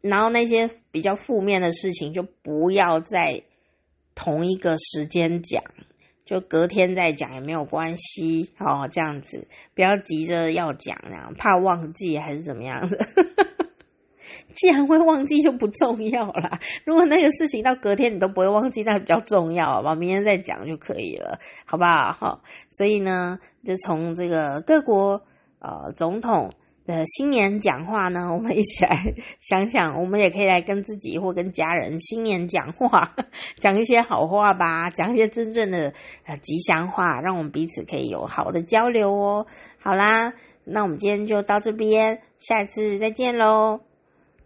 [0.00, 3.42] 然后那些比较负面的事情就不要在
[4.14, 5.62] 同一个时间讲，
[6.24, 8.88] 就隔天再讲也没有关系哦。
[8.90, 12.98] 这样子不要急着要讲，这样怕忘记还是怎么样的。
[14.54, 16.58] 既然会忘记就不重要啦。
[16.84, 19.94] 如果那个事情到隔天你都不会忘记，那比较重要，好吧？
[19.94, 22.12] 明天再讲就可以了，好不好？
[22.12, 25.22] 好，所以呢，就从这个各国
[25.58, 26.50] 呃总统。
[26.86, 33.14] 的新年讲话呢， 我们一起来想想，我们也可以来跟自己或跟家人新年讲话，
[33.58, 35.92] 讲一些好话吧，讲一些真正的
[36.24, 39.46] 呃吉祥话，让我们彼此可以有好的交流哦。
[39.78, 40.32] 好啦，
[40.64, 43.89] 那我们今天就到这边，下次再见喽。